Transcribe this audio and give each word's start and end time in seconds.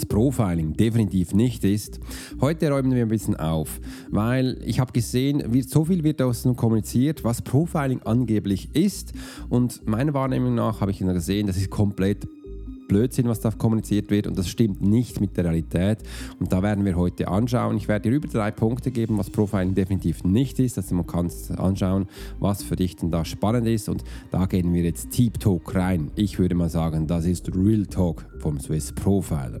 was 0.00 0.06
Profiling 0.06 0.72
definitiv 0.72 1.34
nicht 1.34 1.62
ist. 1.62 2.00
Heute 2.40 2.70
räumen 2.70 2.94
wir 2.94 3.02
ein 3.02 3.08
bisschen 3.08 3.36
auf, 3.36 3.80
weil 4.10 4.56
ich 4.64 4.80
habe 4.80 4.92
gesehen, 4.92 5.42
wie, 5.50 5.60
so 5.60 5.84
viel 5.84 6.04
wird 6.04 6.22
aus 6.22 6.44
nun 6.46 6.56
kommuniziert, 6.56 7.22
was 7.22 7.42
Profiling 7.42 8.00
angeblich 8.04 8.70
ist 8.72 9.12
und 9.50 9.86
meiner 9.86 10.14
Wahrnehmung 10.14 10.54
nach 10.54 10.80
habe 10.80 10.90
ich 10.90 11.00
gesehen, 11.00 11.48
das 11.48 11.58
ist 11.58 11.68
komplett 11.68 12.26
Blödsinn, 12.90 13.28
was 13.28 13.38
da 13.38 13.52
kommuniziert 13.52 14.10
wird 14.10 14.26
und 14.26 14.36
das 14.36 14.48
stimmt 14.48 14.82
nicht 14.82 15.20
mit 15.20 15.36
der 15.36 15.44
Realität. 15.44 15.98
Und 16.40 16.52
da 16.52 16.60
werden 16.60 16.84
wir 16.84 16.96
heute 16.96 17.28
anschauen. 17.28 17.76
Ich 17.76 17.86
werde 17.86 18.10
dir 18.10 18.16
über 18.16 18.26
drei 18.26 18.50
Punkte 18.50 18.90
geben, 18.90 19.16
was 19.16 19.30
Profiling 19.30 19.76
definitiv 19.76 20.24
nicht 20.24 20.58
ist. 20.58 20.76
Also 20.76 20.96
man 20.96 21.06
kann 21.06 21.30
anschauen, 21.56 22.08
was 22.40 22.64
für 22.64 22.74
dich 22.74 22.96
denn 22.96 23.12
da 23.12 23.24
spannend 23.24 23.68
ist 23.68 23.88
und 23.88 24.02
da 24.32 24.46
gehen 24.46 24.74
wir 24.74 24.82
jetzt 24.82 25.16
Deep 25.16 25.38
Talk 25.38 25.72
rein. 25.76 26.10
Ich 26.16 26.40
würde 26.40 26.56
mal 26.56 26.68
sagen, 26.68 27.06
das 27.06 27.26
ist 27.26 27.54
Real 27.54 27.86
Talk 27.86 28.26
vom 28.40 28.58
Swiss 28.58 28.90
Profiler. 28.90 29.60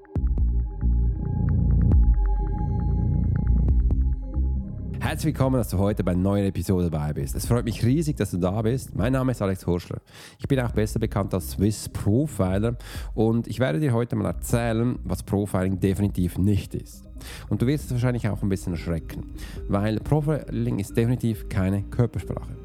Herzlich 5.11 5.33
willkommen, 5.33 5.57
dass 5.57 5.67
du 5.67 5.77
heute 5.77 6.05
bei 6.05 6.13
einer 6.13 6.21
neuen 6.21 6.45
Episode 6.45 6.89
dabei 6.89 7.11
bist. 7.11 7.35
Es 7.35 7.45
freut 7.45 7.65
mich 7.65 7.83
riesig, 7.83 8.15
dass 8.15 8.31
du 8.31 8.37
da 8.37 8.61
bist. 8.61 8.95
Mein 8.95 9.11
Name 9.11 9.33
ist 9.33 9.41
Alex 9.41 9.67
Horschler. 9.67 9.99
Ich 10.39 10.47
bin 10.47 10.57
auch 10.61 10.71
besser 10.71 10.99
bekannt 10.99 11.33
als 11.33 11.51
Swiss 11.51 11.89
Profiler 11.89 12.77
und 13.13 13.45
ich 13.45 13.59
werde 13.59 13.81
dir 13.81 13.91
heute 13.91 14.15
mal 14.15 14.27
erzählen, 14.27 14.97
was 15.03 15.21
Profiling 15.23 15.81
definitiv 15.81 16.37
nicht 16.37 16.73
ist. 16.75 17.03
Und 17.49 17.61
du 17.61 17.67
wirst 17.67 17.87
es 17.87 17.91
wahrscheinlich 17.91 18.29
auch 18.29 18.41
ein 18.41 18.47
bisschen 18.47 18.71
erschrecken, 18.71 19.33
weil 19.67 19.99
Profiling 19.99 20.79
ist 20.79 20.95
definitiv 20.95 21.49
keine 21.49 21.83
Körpersprache. 21.83 22.55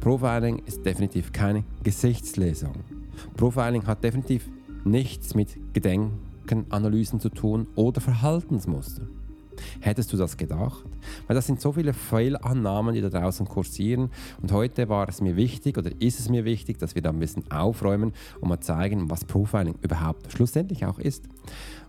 Profiling 0.00 0.62
ist 0.64 0.86
definitiv 0.86 1.32
keine 1.32 1.64
Gesichtslesung. 1.82 2.76
Profiling 3.36 3.86
hat 3.86 4.02
definitiv 4.02 4.48
nichts 4.84 5.34
mit 5.34 5.50
Gedenkenanalysen 5.74 7.20
zu 7.20 7.28
tun 7.28 7.66
oder 7.74 8.00
Verhaltensmuster. 8.00 9.02
Hättest 9.80 10.12
du 10.12 10.16
das 10.16 10.36
gedacht? 10.36 10.84
Weil 11.26 11.36
das 11.36 11.46
sind 11.46 11.60
so 11.60 11.72
viele 11.72 11.92
Fehlannahmen, 11.92 12.94
die 12.94 13.00
da 13.00 13.10
draußen 13.10 13.46
kursieren. 13.46 14.10
Und 14.40 14.52
heute 14.52 14.88
war 14.88 15.08
es 15.08 15.20
mir 15.20 15.36
wichtig 15.36 15.78
oder 15.78 15.90
ist 16.00 16.20
es 16.20 16.28
mir 16.28 16.44
wichtig, 16.44 16.78
dass 16.78 16.94
wir 16.94 17.02
da 17.02 17.10
ein 17.10 17.18
bisschen 17.18 17.50
aufräumen 17.50 18.12
und 18.40 18.48
mal 18.48 18.60
zeigen, 18.60 19.10
was 19.10 19.24
Profiling 19.24 19.76
überhaupt 19.82 20.32
schlussendlich 20.32 20.86
auch 20.86 20.98
ist. 20.98 21.24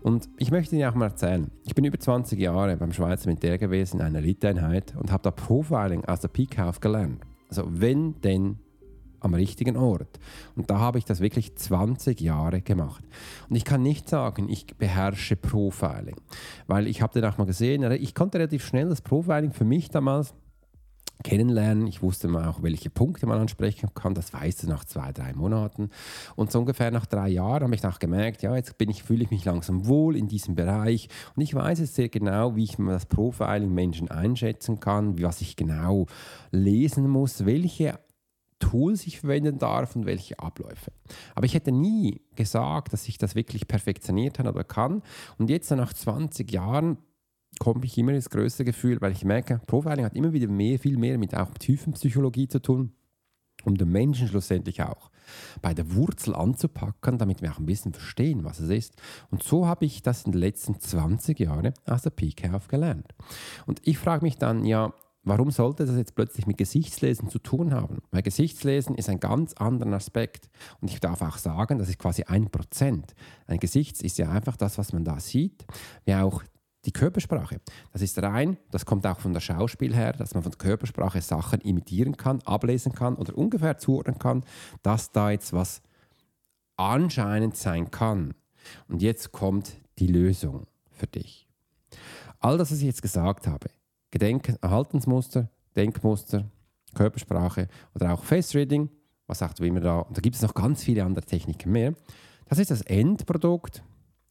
Und 0.02 0.28
ich 0.38 0.50
möchte 0.50 0.76
dir 0.76 0.90
auch 0.90 0.94
mal 0.94 1.06
erzählen, 1.06 1.50
ich 1.64 1.74
bin 1.74 1.84
über 1.84 1.98
20 1.98 2.38
Jahre 2.38 2.76
beim 2.76 2.92
Schweizer 2.92 3.28
Militär 3.28 3.58
gewesen, 3.58 4.00
in 4.00 4.06
einer 4.06 4.18
Eliteeinheit 4.18 4.94
und 4.96 5.10
habe 5.10 5.22
da 5.22 5.30
Profiling 5.30 6.04
aus 6.04 6.20
der 6.20 6.28
Pike 6.28 6.64
auf 6.64 6.80
gelernt. 6.80 7.22
Also 7.48 7.64
wenn 7.68 8.20
denn 8.22 8.58
am 9.20 9.34
richtigen 9.34 9.76
Ort. 9.76 10.18
Und 10.54 10.70
da 10.70 10.78
habe 10.78 10.98
ich 10.98 11.04
das 11.04 11.20
wirklich 11.20 11.56
20 11.56 12.20
Jahre 12.20 12.60
gemacht. 12.60 13.04
Und 13.48 13.56
ich 13.56 13.64
kann 13.64 13.82
nicht 13.82 14.08
sagen, 14.08 14.48
ich 14.48 14.66
beherrsche 14.76 15.36
Profiling, 15.36 16.16
weil 16.66 16.86
ich 16.86 17.02
habe 17.02 17.20
dann 17.20 17.32
auch 17.32 17.38
mal 17.38 17.46
gesehen, 17.46 17.90
ich 17.92 18.14
konnte 18.14 18.38
relativ 18.38 18.64
schnell 18.64 18.88
das 18.88 19.00
Profiling 19.00 19.52
für 19.52 19.64
mich 19.64 19.90
damals 19.90 20.34
kennenlernen. 21.22 21.86
Ich 21.86 22.02
wusste 22.02 22.28
mal 22.28 22.46
auch, 22.46 22.62
welche 22.62 22.90
Punkte 22.90 23.26
man 23.26 23.40
ansprechen 23.40 23.90
kann. 23.94 24.14
Das 24.14 24.32
weißt 24.32 24.62
du 24.62 24.68
nach 24.68 24.84
zwei, 24.84 25.12
drei 25.12 25.32
Monaten. 25.32 25.90
Und 26.34 26.52
so 26.52 26.60
ungefähr 26.60 26.90
nach 26.90 27.06
drei 27.06 27.28
Jahren 27.28 27.64
habe 27.64 27.74
ich 27.74 27.84
auch 27.84 27.98
gemerkt, 27.98 28.42
ja, 28.42 28.54
jetzt 28.54 28.78
bin 28.78 28.90
ich, 28.90 29.02
fühle 29.02 29.24
ich 29.24 29.30
mich 29.30 29.44
langsam 29.44 29.86
wohl 29.86 30.16
in 30.16 30.28
diesem 30.28 30.54
Bereich. 30.54 31.08
Und 31.34 31.42
ich 31.42 31.54
weiß 31.54 31.80
jetzt 31.80 31.94
sehr 31.94 32.08
genau, 32.08 32.56
wie 32.56 32.64
ich 32.64 32.76
das 32.76 33.06
Profiling 33.06 33.72
Menschen 33.72 34.10
einschätzen 34.10 34.80
kann, 34.80 35.20
was 35.20 35.40
ich 35.40 35.56
genau 35.56 36.06
lesen 36.50 37.08
muss, 37.08 37.44
welche 37.46 37.98
Tools 38.58 39.06
ich 39.06 39.20
verwenden 39.20 39.58
darf 39.58 39.96
und 39.96 40.06
welche 40.06 40.38
Abläufe. 40.38 40.92
Aber 41.34 41.46
ich 41.46 41.54
hätte 41.54 41.72
nie 41.72 42.22
gesagt, 42.34 42.92
dass 42.92 43.08
ich 43.08 43.18
das 43.18 43.34
wirklich 43.34 43.68
perfektioniert 43.68 44.38
habe 44.38 44.50
oder 44.50 44.64
kann. 44.64 45.02
Und 45.38 45.50
jetzt 45.50 45.70
nach 45.70 45.92
20 45.92 46.50
Jahren 46.50 46.98
komme 47.58 47.84
ich 47.84 47.96
immer 47.98 48.12
ins 48.12 48.30
größte 48.30 48.64
Gefühl, 48.64 49.00
weil 49.00 49.12
ich 49.12 49.24
merke, 49.24 49.60
Profiling 49.66 50.04
hat 50.04 50.16
immer 50.16 50.32
wieder 50.32 50.48
mehr, 50.48 50.78
viel 50.78 50.96
mehr 50.96 51.18
mit 51.18 51.34
auch 51.34 51.50
Tiefenpsychologie 51.54 52.48
zu 52.48 52.60
tun, 52.60 52.92
um 53.64 53.76
den 53.76 53.90
Menschen 53.90 54.28
schlussendlich 54.28 54.82
auch 54.82 55.10
bei 55.60 55.74
der 55.74 55.94
Wurzel 55.94 56.34
anzupacken, 56.34 57.18
damit 57.18 57.42
wir 57.42 57.52
auch 57.52 57.58
ein 57.58 57.66
bisschen 57.66 57.92
verstehen, 57.92 58.44
was 58.44 58.60
es 58.60 58.70
ist. 58.70 58.94
Und 59.30 59.42
so 59.42 59.66
habe 59.66 59.84
ich 59.84 60.02
das 60.02 60.24
in 60.24 60.32
den 60.32 60.40
letzten 60.40 60.78
20 60.78 61.40
Jahren 61.40 61.72
aus 61.84 62.02
der 62.02 62.10
Pike 62.10 62.54
auf 62.54 62.68
gelernt. 62.68 63.14
Und 63.66 63.80
ich 63.84 63.98
frage 63.98 64.24
mich 64.24 64.36
dann, 64.36 64.64
ja, 64.64 64.92
Warum 65.26 65.50
sollte 65.50 65.84
das 65.84 65.96
jetzt 65.96 66.14
plötzlich 66.14 66.46
mit 66.46 66.56
Gesichtslesen 66.56 67.28
zu 67.28 67.40
tun 67.40 67.74
haben? 67.74 68.00
Weil 68.12 68.22
Gesichtslesen 68.22 68.94
ist 68.94 69.08
ein 69.08 69.18
ganz 69.18 69.54
anderer 69.54 69.94
Aspekt. 69.94 70.48
Und 70.80 70.88
ich 70.88 71.00
darf 71.00 71.20
auch 71.20 71.36
sagen, 71.36 71.80
das 71.80 71.88
ist 71.88 71.98
quasi 71.98 72.22
ein 72.22 72.48
Prozent. 72.48 73.12
Ein 73.48 73.58
Gesicht 73.58 74.00
ist 74.02 74.18
ja 74.18 74.30
einfach 74.30 74.56
das, 74.56 74.78
was 74.78 74.92
man 74.92 75.04
da 75.04 75.18
sieht, 75.18 75.66
wie 76.04 76.14
auch 76.14 76.44
die 76.84 76.92
Körpersprache. 76.92 77.60
Das 77.92 78.02
ist 78.02 78.22
rein, 78.22 78.56
das 78.70 78.86
kommt 78.86 79.04
auch 79.04 79.18
von 79.18 79.32
der 79.32 79.40
Schauspiel 79.40 79.96
her, 79.96 80.12
dass 80.12 80.34
man 80.34 80.44
von 80.44 80.52
der 80.52 80.58
Körpersprache 80.58 81.20
Sachen 81.20 81.60
imitieren 81.60 82.16
kann, 82.16 82.40
ablesen 82.42 82.92
kann 82.92 83.16
oder 83.16 83.36
ungefähr 83.36 83.78
zuordnen 83.78 84.20
kann, 84.20 84.44
dass 84.84 85.10
da 85.10 85.30
jetzt 85.30 85.52
was 85.52 85.82
anscheinend 86.76 87.56
sein 87.56 87.90
kann. 87.90 88.34
Und 88.86 89.02
jetzt 89.02 89.32
kommt 89.32 89.72
die 89.98 90.06
Lösung 90.06 90.68
für 90.92 91.08
dich. 91.08 91.48
All 92.38 92.58
das, 92.58 92.70
was 92.70 92.78
ich 92.78 92.84
jetzt 92.84 93.02
gesagt 93.02 93.48
habe, 93.48 93.66
Gedenken, 94.10 94.56
Erhaltensmuster, 94.60 95.50
Denkmuster, 95.74 96.50
Körpersprache 96.94 97.68
oder 97.94 98.14
auch 98.14 98.24
Face 98.24 98.54
Reading, 98.54 98.88
was 99.26 99.38
sagt 99.40 99.60
immer 99.60 99.80
da, 99.80 100.00
und 100.00 100.16
da 100.16 100.20
gibt 100.20 100.36
es 100.36 100.42
noch 100.42 100.54
ganz 100.54 100.84
viele 100.84 101.04
andere 101.04 101.24
Techniken 101.24 101.72
mehr. 101.72 101.94
Das 102.48 102.58
ist 102.58 102.70
das 102.70 102.82
Endprodukt 102.82 103.82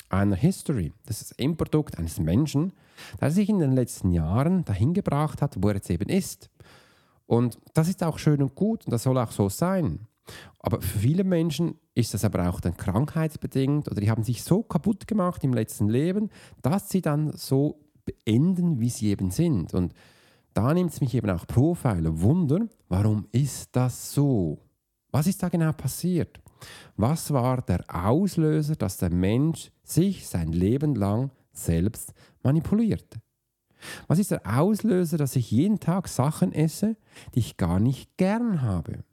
einer 0.09 0.35
History. 0.35 0.93
Das 1.05 1.21
ist 1.21 1.31
das 1.31 1.37
Endprodukt 1.37 1.97
eines 1.97 2.19
Menschen, 2.19 2.73
der 3.19 3.31
sich 3.31 3.49
in 3.49 3.59
den 3.59 3.73
letzten 3.73 4.11
Jahren 4.11 4.63
dahin 4.63 4.93
gebracht 4.93 5.41
hat, 5.41 5.57
wo 5.61 5.69
er 5.69 5.75
jetzt 5.75 5.89
eben 5.89 6.09
ist. 6.09 6.49
Und 7.25 7.57
das 7.73 7.89
ist 7.89 8.03
auch 8.03 8.19
schön 8.19 8.41
und 8.41 8.55
gut 8.55 8.85
und 8.85 8.91
das 8.91 9.03
soll 9.03 9.17
auch 9.17 9.31
so 9.31 9.49
sein. 9.49 10.07
Aber 10.59 10.81
für 10.81 10.99
viele 10.99 11.23
Menschen 11.23 11.79
ist 11.93 12.13
das 12.13 12.25
aber 12.25 12.49
auch 12.49 12.59
dann 12.59 12.77
krankheitsbedingt 12.77 13.89
oder 13.89 14.01
die 14.01 14.09
haben 14.09 14.23
sich 14.23 14.43
so 14.43 14.63
kaputt 14.63 15.07
gemacht 15.07 15.43
im 15.43 15.53
letzten 15.53 15.87
Leben, 15.87 16.29
dass 16.61 16.89
sie 16.89 17.01
dann 17.01 17.31
so 17.35 17.84
beenden, 18.05 18.79
wie 18.79 18.89
sie 18.89 19.07
eben 19.07 19.31
sind. 19.31 19.73
Und 19.73 19.93
da 20.53 20.73
nimmt 20.73 20.91
es 20.91 21.01
mich 21.01 21.13
eben 21.13 21.29
auch 21.29 21.45
Profiler 21.47 22.21
Wunder, 22.21 22.67
warum 22.87 23.27
ist 23.31 23.75
das 23.75 24.13
so? 24.13 24.59
Was 25.11 25.27
ist 25.27 25.41
da 25.43 25.49
genau 25.49 25.71
passiert? 25.73 26.39
Was 26.95 27.31
war 27.31 27.61
der 27.61 27.83
Auslöser, 27.87 28.75
dass 28.75 28.97
der 28.97 29.09
Mensch 29.09 29.71
sich 29.83 30.27
sein 30.27 30.51
Leben 30.51 30.95
lang 30.95 31.31
selbst 31.51 32.13
manipuliert? 32.43 33.17
Was 34.07 34.19
ist 34.19 34.31
der 34.31 34.41
Auslöser, 34.45 35.17
dass 35.17 35.35
ich 35.35 35.51
jeden 35.51 35.79
Tag 35.79 36.07
Sachen 36.07 36.53
esse, 36.53 36.95
die 37.33 37.39
ich 37.39 37.57
gar 37.57 37.79
nicht 37.79 38.17
gern 38.17 38.61
habe? 38.61 39.03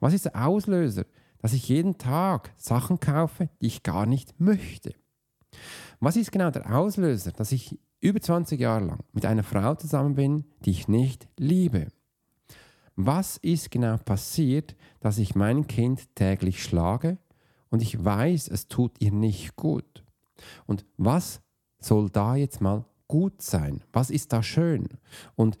Was 0.00 0.12
ist 0.12 0.24
der 0.24 0.46
Auslöser, 0.46 1.04
dass 1.38 1.52
ich 1.52 1.68
jeden 1.68 1.98
Tag 1.98 2.52
Sachen 2.56 3.00
kaufe, 3.00 3.48
die 3.60 3.66
ich 3.66 3.82
gar 3.82 4.06
nicht 4.06 4.40
möchte? 4.40 4.94
Was 6.00 6.16
ist 6.16 6.32
genau 6.32 6.50
der 6.50 6.74
Auslöser, 6.76 7.32
dass 7.32 7.52
ich 7.52 7.78
über 8.06 8.20
20 8.20 8.60
Jahre 8.60 8.84
lang 8.84 9.00
mit 9.12 9.26
einer 9.26 9.42
Frau 9.42 9.74
zusammen 9.74 10.14
bin, 10.14 10.44
die 10.64 10.70
ich 10.70 10.86
nicht 10.86 11.28
liebe? 11.36 11.88
Was 12.94 13.36
ist 13.38 13.72
genau 13.72 13.96
passiert, 13.96 14.76
dass 15.00 15.18
ich 15.18 15.34
mein 15.34 15.66
Kind 15.66 16.14
täglich 16.14 16.62
schlage 16.62 17.18
und 17.68 17.82
ich 17.82 18.02
weiß, 18.02 18.48
es 18.48 18.68
tut 18.68 18.92
ihr 19.00 19.10
nicht 19.10 19.56
gut. 19.56 20.04
Und 20.66 20.84
was 20.96 21.40
soll 21.78 22.08
da 22.08 22.36
jetzt 22.36 22.60
mal 22.60 22.84
gut 23.08 23.42
sein? 23.42 23.82
Was 23.92 24.10
ist 24.10 24.32
da 24.32 24.42
schön? 24.42 24.88
Und 25.34 25.58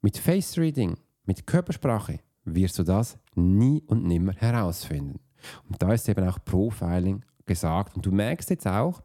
mit 0.00 0.16
Face 0.16 0.56
Reading, 0.56 0.96
mit 1.24 1.46
Körpersprache 1.46 2.20
wirst 2.44 2.78
du 2.78 2.84
das 2.84 3.18
nie 3.34 3.82
und 3.86 4.04
nimmer 4.04 4.32
herausfinden. 4.32 5.20
Und 5.68 5.80
da 5.82 5.92
ist 5.92 6.08
eben 6.08 6.26
auch 6.26 6.42
Profiling 6.42 7.22
gesagt. 7.44 7.96
Und 7.96 8.06
du 8.06 8.12
merkst 8.12 8.48
jetzt 8.48 8.66
auch, 8.66 9.02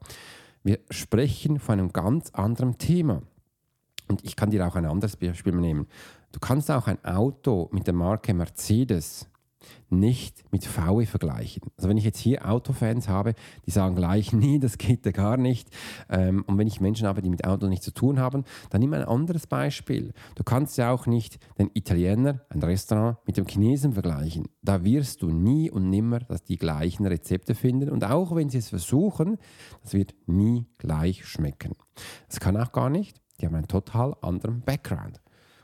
wir 0.65 0.79
sprechen 0.89 1.59
von 1.59 1.79
einem 1.79 1.94
ganz 1.94 2.31
anderen 2.31 2.77
Thema. 2.79 3.21
Und 4.07 4.25
ich 4.25 4.35
kann 4.35 4.50
dir 4.50 4.67
auch 4.67 4.75
ein 4.75 4.85
anderes 4.85 5.15
Beispiel 5.15 5.53
nehmen. 5.53 5.88
Du 6.31 6.39
kannst 6.39 6.69
auch 6.71 6.88
ein 6.88 7.03
Auto 7.06 7.69
mit 7.71 7.88
der 7.88 7.94
Marke 7.94 8.33
Mercedes 8.33 9.29
nicht 9.89 10.44
mit 10.51 10.65
VW 10.65 11.06
vergleichen. 11.06 11.63
Also 11.77 11.89
wenn 11.89 11.97
ich 11.97 12.03
jetzt 12.03 12.19
hier 12.19 12.50
Autofans 12.50 13.07
habe, 13.07 13.33
die 13.65 13.71
sagen 13.71 13.95
gleich, 13.95 14.33
nee, 14.33 14.59
das 14.59 14.77
geht 14.77 15.06
ja 15.06 15.12
gar 15.12 15.38
nicht. 15.38 15.69
Ähm, 16.09 16.44
und 16.47 16.57
wenn 16.57 16.67
ich 16.67 16.81
Menschen 16.81 17.07
habe, 17.07 17.21
die 17.21 17.29
mit 17.29 17.45
Auto 17.45 17.67
nichts 17.67 17.85
zu 17.85 17.94
tun 17.94 18.19
haben, 18.19 18.44
dann 18.69 18.81
nimm 18.81 18.94
ein 18.94 19.03
anderes 19.03 19.47
Beispiel. 19.47 20.13
Du 20.35 20.44
kannst 20.44 20.77
ja 20.77 20.91
auch 20.91 21.06
nicht 21.06 21.39
den 21.57 21.69
Italiener, 21.73 22.41
ein 22.50 22.62
Restaurant, 22.62 23.17
mit 23.25 23.38
dem 23.38 23.47
Chinesen 23.47 23.94
vergleichen. 23.94 24.47
Da 24.62 24.83
wirst 24.83 25.21
du 25.21 25.29
nie 25.29 25.69
und 25.69 25.89
nimmer 25.89 26.19
die 26.47 26.57
gleichen 26.57 27.06
Rezepte 27.06 27.56
finden. 27.56 27.89
Und 27.89 28.03
auch 28.03 28.35
wenn 28.35 28.50
sie 28.50 28.57
es 28.57 28.69
versuchen, 28.69 29.38
das 29.81 29.94
wird 29.94 30.15
nie 30.25 30.65
gleich 30.77 31.25
schmecken. 31.25 31.73
Das 32.27 32.39
kann 32.39 32.57
auch 32.57 32.71
gar 32.71 32.89
nicht. 32.89 33.21
Die 33.39 33.45
haben 33.45 33.56
einen 33.56 33.67
total 33.67 34.15
anderen 34.21 34.62
Background. 34.62 35.21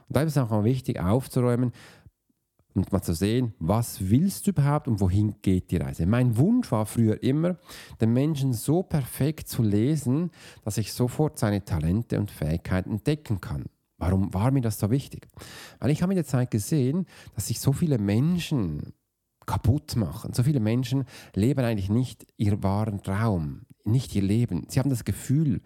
Und 0.07 0.18
da 0.18 0.24
ist 0.24 0.36
es 0.36 0.38
auch 0.38 0.50
mal 0.50 0.65
wichtig 0.65 1.00
aufzuräumen, 1.00 1.71
und 2.73 2.91
mal 2.91 3.01
zu 3.01 3.13
sehen, 3.13 3.53
was 3.59 4.09
willst 4.09 4.47
du 4.47 4.51
überhaupt 4.51 4.88
und 4.88 5.00
wohin 5.00 5.35
geht 5.41 5.71
die 5.71 5.77
Reise. 5.77 6.06
Mein 6.06 6.38
Wunsch 6.38 6.71
war 6.71 6.85
früher 6.85 7.21
immer, 7.21 7.57
den 8.00 8.13
Menschen 8.13 8.53
so 8.53 8.83
perfekt 8.83 9.47
zu 9.47 9.63
lesen, 9.63 10.31
dass 10.63 10.77
ich 10.77 10.94
sofort 10.94 11.38
seine 11.38 11.65
Talente 11.65 12.19
und 12.19 12.31
Fähigkeiten 12.31 12.91
entdecken 12.91 13.41
kann. 13.41 13.65
Warum 13.97 14.33
war 14.33 14.51
mir 14.51 14.62
das 14.62 14.79
so 14.79 14.89
wichtig? 14.89 15.27
Weil 15.79 15.91
ich 15.91 16.01
habe 16.01 16.13
in 16.13 16.18
der 16.18 16.25
Zeit 16.25 16.50
gesehen, 16.50 17.06
dass 17.35 17.47
sich 17.47 17.59
so 17.59 17.71
viele 17.71 18.00
Menschen 18.00 18.94
kaputt 19.45 19.95
machen. 19.95 20.33
So 20.33 20.44
viele 20.44 20.59
Menschen 20.59 21.06
leben 21.35 21.63
eigentlich 21.63 21.89
nicht 21.89 22.25
ihren 22.38 22.63
wahren 22.63 23.03
Traum, 23.03 23.62
nicht 23.83 24.15
ihr 24.15 24.21
Leben. 24.21 24.65
Sie 24.69 24.79
haben 24.79 24.89
das 24.89 25.06
Gefühl, 25.06 25.62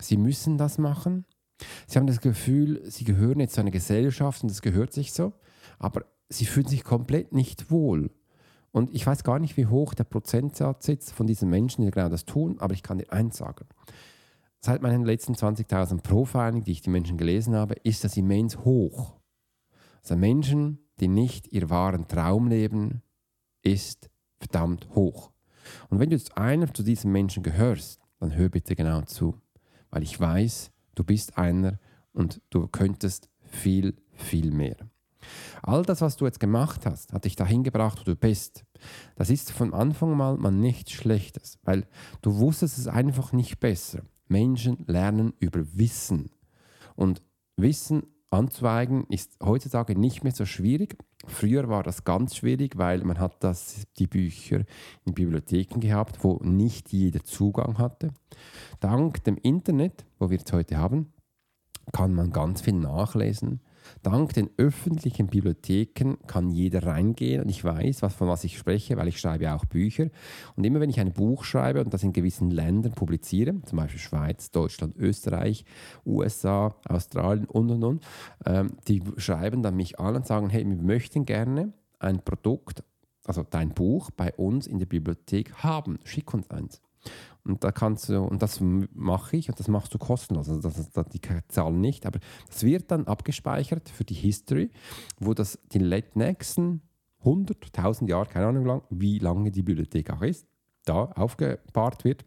sie 0.00 0.16
müssen 0.16 0.58
das 0.58 0.78
machen. 0.78 1.26
Sie 1.86 1.98
haben 1.98 2.06
das 2.06 2.20
Gefühl, 2.20 2.82
sie 2.90 3.04
gehören 3.04 3.40
jetzt 3.40 3.54
zu 3.54 3.60
einer 3.60 3.70
Gesellschaft 3.70 4.42
und 4.42 4.50
das 4.50 4.62
gehört 4.62 4.92
sich 4.92 5.12
so. 5.12 5.32
Aber 5.78 6.04
sie 6.28 6.46
fühlen 6.46 6.66
sich 6.66 6.84
komplett 6.84 7.32
nicht 7.32 7.70
wohl. 7.70 8.10
Und 8.72 8.94
ich 8.94 9.06
weiß 9.06 9.24
gar 9.24 9.38
nicht, 9.38 9.56
wie 9.56 9.66
hoch 9.66 9.94
der 9.94 10.04
Prozentsatz 10.04 10.88
ist 10.88 11.12
von 11.12 11.26
diesen 11.26 11.48
Menschen, 11.48 11.84
die 11.84 11.90
genau 11.90 12.08
das 12.08 12.24
tun, 12.24 12.56
aber 12.58 12.74
ich 12.74 12.82
kann 12.82 12.98
dir 12.98 13.10
eins 13.10 13.38
sagen. 13.38 13.66
Seit 14.60 14.82
meinen 14.82 15.04
letzten 15.04 15.34
20.000 15.34 16.02
Profiling, 16.02 16.64
die 16.64 16.72
ich 16.72 16.82
die 16.82 16.90
Menschen 16.90 17.16
gelesen 17.16 17.54
habe, 17.54 17.74
ist 17.84 18.04
das 18.04 18.16
immens 18.16 18.58
hoch. 18.58 19.14
Also 20.02 20.16
Menschen, 20.16 20.78
die 21.00 21.08
nicht 21.08 21.52
ihren 21.52 21.70
wahren 21.70 22.08
Traum 22.08 22.48
leben, 22.48 23.02
ist 23.62 24.10
verdammt 24.38 24.88
hoch. 24.94 25.30
Und 25.88 25.98
wenn 25.98 26.10
du 26.10 26.16
jetzt 26.16 26.36
einer 26.36 26.72
zu 26.72 26.82
diesen 26.82 27.12
Menschen 27.12 27.42
gehörst, 27.42 28.00
dann 28.18 28.34
hör 28.34 28.48
bitte 28.48 28.74
genau 28.74 29.02
zu, 29.02 29.40
weil 29.90 30.02
ich 30.02 30.18
weiß, 30.18 30.70
du 30.94 31.04
bist 31.04 31.38
einer 31.38 31.78
und 32.12 32.40
du 32.50 32.66
könntest 32.68 33.28
viel, 33.40 33.96
viel 34.12 34.50
mehr. 34.50 34.76
All 35.62 35.82
das, 35.82 36.00
was 36.00 36.16
du 36.16 36.26
jetzt 36.26 36.40
gemacht 36.40 36.86
hast, 36.86 37.12
hat 37.12 37.24
dich 37.24 37.36
dahin 37.36 37.62
gebracht, 37.62 38.00
wo 38.00 38.04
du 38.04 38.16
bist. 38.16 38.64
Das 39.16 39.30
ist 39.30 39.52
von 39.52 39.74
Anfang 39.74 40.16
mal, 40.16 40.36
mal 40.36 40.52
nichts 40.52 40.92
Schlechtes, 40.92 41.58
weil 41.62 41.86
du 42.22 42.36
wusstest 42.38 42.78
es 42.78 42.88
einfach 42.88 43.32
nicht 43.32 43.60
besser. 43.60 44.02
Menschen 44.28 44.84
lernen 44.86 45.34
über 45.38 45.60
Wissen. 45.76 46.30
Und 46.94 47.22
Wissen 47.56 48.02
anzueigen 48.30 49.06
ist 49.08 49.36
heutzutage 49.42 49.98
nicht 49.98 50.24
mehr 50.24 50.32
so 50.32 50.44
schwierig. 50.44 50.96
Früher 51.26 51.68
war 51.68 51.82
das 51.82 52.04
ganz 52.04 52.36
schwierig, 52.36 52.76
weil 52.76 53.02
man 53.04 53.18
hat 53.18 53.42
das, 53.42 53.86
die 53.98 54.06
Bücher 54.06 54.64
in 55.04 55.14
Bibliotheken 55.14 55.80
gehabt, 55.80 56.22
wo 56.22 56.38
nicht 56.42 56.92
jeder 56.92 57.22
Zugang 57.24 57.78
hatte. 57.78 58.12
Dank 58.80 59.24
dem 59.24 59.36
Internet, 59.36 60.04
wo 60.18 60.30
wir 60.30 60.38
es 60.44 60.52
heute 60.52 60.76
haben, 60.76 61.12
kann 61.92 62.14
man 62.14 62.30
ganz 62.30 62.60
viel 62.60 62.74
nachlesen. 62.74 63.60
Dank 64.02 64.34
den 64.34 64.50
öffentlichen 64.56 65.26
Bibliotheken 65.28 66.16
kann 66.26 66.50
jeder 66.50 66.84
reingehen 66.84 67.42
und 67.42 67.48
ich 67.48 67.62
weiß, 67.64 68.02
was, 68.02 68.14
von 68.14 68.28
was 68.28 68.44
ich 68.44 68.58
spreche, 68.58 68.96
weil 68.96 69.08
ich 69.08 69.18
schreibe 69.18 69.54
auch 69.54 69.64
Bücher. 69.64 70.08
Und 70.56 70.64
immer 70.64 70.80
wenn 70.80 70.90
ich 70.90 71.00
ein 71.00 71.12
Buch 71.12 71.44
schreibe 71.44 71.82
und 71.82 71.92
das 71.92 72.02
in 72.02 72.12
gewissen 72.12 72.50
Ländern 72.50 72.92
publiziere, 72.92 73.60
zum 73.62 73.78
Beispiel 73.78 74.00
Schweiz, 74.00 74.50
Deutschland, 74.50 74.96
Österreich, 74.96 75.64
USA, 76.04 76.74
Australien 76.88 77.46
und 77.46 77.70
und 77.70 77.84
und, 77.84 78.06
ähm, 78.44 78.72
die 78.88 79.02
schreiben 79.16 79.62
dann 79.62 79.76
mich 79.76 79.98
an 79.98 80.16
und 80.16 80.26
sagen, 80.26 80.50
hey, 80.50 80.66
wir 80.66 80.76
möchten 80.76 81.24
gerne 81.24 81.72
ein 81.98 82.22
Produkt, 82.22 82.82
also 83.24 83.42
dein 83.48 83.70
Buch 83.70 84.10
bei 84.10 84.32
uns 84.34 84.66
in 84.66 84.78
der 84.78 84.86
Bibliothek 84.86 85.54
haben. 85.62 85.98
Schick 86.04 86.32
uns 86.32 86.50
eins. 86.50 86.80
Und 87.44 87.62
da 87.62 87.70
kannst 87.70 88.08
du, 88.08 88.20
und 88.22 88.42
das 88.42 88.58
mache 88.60 89.36
ich 89.36 89.48
und 89.48 89.58
das 89.60 89.68
machst 89.68 89.94
du 89.94 89.98
kostenlos. 89.98 90.48
Also 90.48 90.60
das, 90.60 90.90
das, 90.90 91.06
die 91.08 91.20
Zahlen 91.48 91.80
nicht, 91.80 92.04
aber 92.04 92.18
das 92.48 92.64
wird 92.64 92.90
dann 92.90 93.06
abgespeichert 93.06 93.88
für 93.88 94.04
die 94.04 94.14
History, 94.14 94.70
wo 95.20 95.32
das 95.32 95.58
die 95.72 95.78
nächsten 95.78 96.82
100, 97.20 97.66
1000 97.76 98.10
Jahre, 98.10 98.26
keine 98.26 98.46
Ahnung 98.46 98.66
lang, 98.66 98.82
wie 98.90 99.18
lange 99.18 99.50
die 99.50 99.62
Bibliothek 99.62 100.10
auch 100.10 100.22
ist, 100.22 100.46
da 100.84 101.04
aufgebahrt 101.04 102.04
wird, 102.04 102.24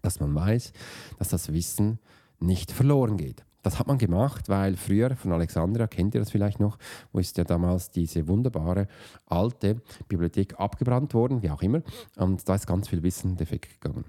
dass 0.00 0.20
man 0.20 0.34
weiß, 0.34 0.72
dass 1.18 1.28
das 1.28 1.52
Wissen 1.52 1.98
nicht 2.40 2.72
verloren 2.72 3.16
geht. 3.16 3.44
Das 3.62 3.78
hat 3.78 3.86
man 3.86 3.98
gemacht, 3.98 4.48
weil 4.48 4.76
früher 4.76 5.14
von 5.16 5.32
Alexandria, 5.32 5.86
kennt 5.86 6.14
ihr 6.14 6.20
das 6.20 6.30
vielleicht 6.30 6.58
noch, 6.60 6.78
wo 7.12 7.20
ist 7.20 7.38
ja 7.38 7.44
damals 7.44 7.90
diese 7.90 8.26
wunderbare 8.26 8.88
alte 9.26 9.80
Bibliothek 10.08 10.58
abgebrannt 10.58 11.14
worden, 11.14 11.42
wie 11.42 11.50
auch 11.50 11.62
immer. 11.62 11.82
Und 12.16 12.48
da 12.48 12.56
ist 12.56 12.66
ganz 12.66 12.88
viel 12.88 13.02
Wissen 13.02 13.36
defekt 13.36 13.80
gegangen. 13.80 14.04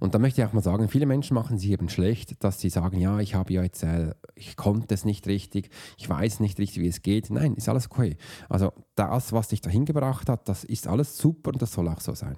Und 0.00 0.14
da 0.14 0.18
möchte 0.18 0.40
ich 0.40 0.48
auch 0.48 0.52
mal 0.52 0.62
sagen, 0.62 0.88
viele 0.88 1.06
Menschen 1.06 1.34
machen 1.34 1.58
sich 1.58 1.70
eben 1.70 1.88
schlecht, 1.88 2.42
dass 2.44 2.60
sie 2.60 2.70
sagen, 2.70 2.98
ja, 2.98 3.20
ich 3.20 3.34
habe 3.34 3.52
ja 3.52 3.62
jetzt, 3.62 3.82
äh, 3.82 4.14
ich 4.34 4.56
konnte 4.56 4.94
es 4.94 5.04
nicht 5.04 5.26
richtig, 5.26 5.70
ich 5.96 6.08
weiß 6.08 6.40
nicht 6.40 6.58
richtig, 6.58 6.82
wie 6.82 6.88
es 6.88 7.02
geht. 7.02 7.30
Nein, 7.30 7.54
ist 7.54 7.68
alles 7.68 7.90
okay. 7.90 8.16
Also 8.48 8.72
das, 8.94 9.32
was 9.32 9.48
dich 9.48 9.60
dahin 9.60 9.84
gebracht 9.84 10.28
hat, 10.28 10.48
das 10.48 10.64
ist 10.64 10.86
alles 10.86 11.18
super 11.18 11.50
und 11.50 11.60
das 11.60 11.72
soll 11.72 11.88
auch 11.88 12.00
so 12.00 12.14
sein. 12.14 12.36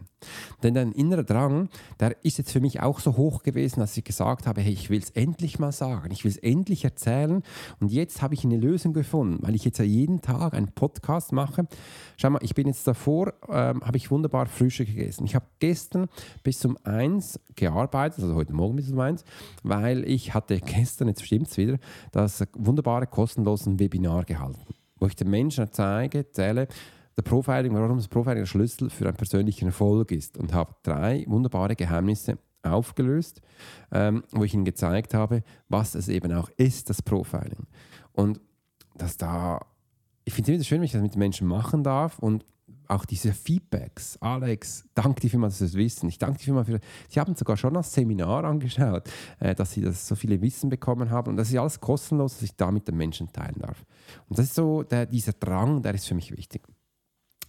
Denn 0.62 0.75
dein 0.75 0.92
innerer 0.92 1.25
Drang, 1.25 1.68
der 2.00 2.25
ist 2.25 2.38
jetzt 2.38 2.52
für 2.52 2.61
mich 2.61 2.80
auch 2.80 3.00
so 3.00 3.16
hoch 3.16 3.42
gewesen, 3.42 3.80
dass 3.80 3.97
ich 3.97 4.04
gesagt 4.04 4.47
habe, 4.47 4.61
hey, 4.61 4.73
ich 4.73 4.90
will 4.90 5.00
es 5.00 5.11
endlich 5.11 5.59
mal 5.59 5.73
sagen, 5.73 6.11
ich 6.11 6.25
will 6.25 6.30
es 6.30 6.38
endlich 6.38 6.85
erzählen 6.85 7.42
und 7.80 7.92
jetzt 7.92 8.23
habe 8.23 8.35
ich 8.35 8.45
eine 8.45 8.56
Lösung 8.56 8.92
gefunden, 8.92 9.38
weil 9.42 9.54
ich 9.54 9.64
jetzt 9.64 9.78
ja 9.78 9.85
jeden 9.85 10.23
Tag 10.23 10.54
einen 10.54 10.73
Podcast 10.73 11.33
mache. 11.33 11.66
Schau 12.16 12.30
mal, 12.30 12.42
ich 12.42 12.54
bin 12.54 12.66
jetzt 12.66 12.87
davor, 12.87 13.35
ähm, 13.49 13.83
habe 13.83 13.97
ich 13.97 14.11
wunderbar 14.11 14.47
Frühstück 14.47 14.88
gegessen. 14.88 15.25
Ich 15.26 15.35
habe 15.35 15.47
gestern 15.59 16.09
bis 16.42 16.61
zum 16.61 16.78
1 16.85 17.15
gearbeitet, 17.54 18.23
also 18.23 18.35
heute 18.35 18.52
Morgen 18.52 18.76
bis 18.76 18.90
um 18.90 19.00
1, 19.00 19.25
weil 19.62 20.04
ich 20.08 20.35
hatte 20.35 20.61
gestern, 20.64 21.08
jetzt 21.08 21.25
stimmt 21.25 21.49
es 21.49 21.56
wieder, 21.56 21.78
das 22.12 22.44
wunderbare 22.54 23.06
kostenlose 23.06 23.78
Webinar 23.78 24.25
gehalten 24.25 24.75
wo 24.99 25.06
ich 25.06 25.16
den 25.16 25.30
Menschen 25.30 25.70
zeige, 25.73 26.18
erzähle, 26.18 26.68
der 27.16 27.23
Profiling, 27.23 27.75
warum 27.75 27.96
das 27.96 28.08
Profiling 28.08 28.40
der 28.40 28.46
Schlüssel 28.46 28.90
für 28.90 29.06
einen 29.06 29.16
persönlichen 29.16 29.66
Erfolg 29.66 30.12
ist 30.12 30.37
und 30.37 30.52
habe 30.52 30.75
drei 30.82 31.25
wunderbare 31.26 31.76
Geheimnisse 31.76 32.38
aufgelöst, 32.62 33.40
ähm, 33.92 34.25
wo 34.32 34.44
ich 34.44 34.52
ihnen 34.52 34.64
gezeigt 34.64 35.14
habe, 35.14 35.42
was 35.68 35.94
es 35.94 36.08
eben 36.08 36.32
auch 36.32 36.50
ist, 36.56 36.90
das 36.90 37.02
Profiling. 37.02 37.66
Und 38.12 38.40
dass 38.96 39.16
da, 39.16 39.61
ich 40.25 40.35
finde 40.35 40.52
es 40.52 40.56
immer 40.56 40.64
schön, 40.64 40.78
wenn 40.78 40.85
ich 40.85 40.92
das 40.92 41.02
mit 41.02 41.14
den 41.14 41.18
Menschen 41.20 41.46
machen 41.46 41.85
darf 41.85 42.18
und 42.18 42.44
auch 42.88 43.05
diese 43.05 43.33
Feedbacks. 43.33 44.19
Alex, 44.21 44.85
danke 44.95 45.21
dir 45.21 45.31
vielmals, 45.31 45.55
dass 45.55 45.71
Sie 45.71 45.76
das 45.76 45.85
wissen. 45.85 46.09
Ich 46.09 46.19
danke 46.19 46.38
dir 46.38 46.45
vielmals 46.45 46.69
für. 46.69 46.81
Sie 47.09 47.21
haben 47.21 47.35
sogar 47.35 47.57
schon 47.57 47.75
das 47.75 47.93
Seminar 47.93 48.45
angeschaut, 48.45 49.09
äh, 49.40 49.55
dass 49.55 49.73
Sie 49.73 49.81
das 49.81 50.07
so 50.07 50.14
viele 50.14 50.40
Wissen 50.40 50.71
bekommen 50.71 51.11
haben. 51.11 51.31
Und 51.31 51.37
das 51.37 51.50
ist 51.50 51.59
alles 51.59 51.81
kostenlos, 51.81 52.35
dass 52.35 52.43
ich 52.43 52.57
da 52.57 52.71
mit 52.71 52.88
den 52.88 52.97
Menschen 52.97 53.33
teilen 53.33 53.61
darf. 53.61 53.85
Und 54.28 54.38
das 54.38 54.47
ist 54.47 54.55
so, 54.55 54.83
der, 54.83 55.07
dieser 55.07 55.33
Drang, 55.33 55.83
der 55.83 55.95
ist 55.95 56.07
für 56.07 56.14
mich 56.14 56.37
wichtig. 56.37 56.62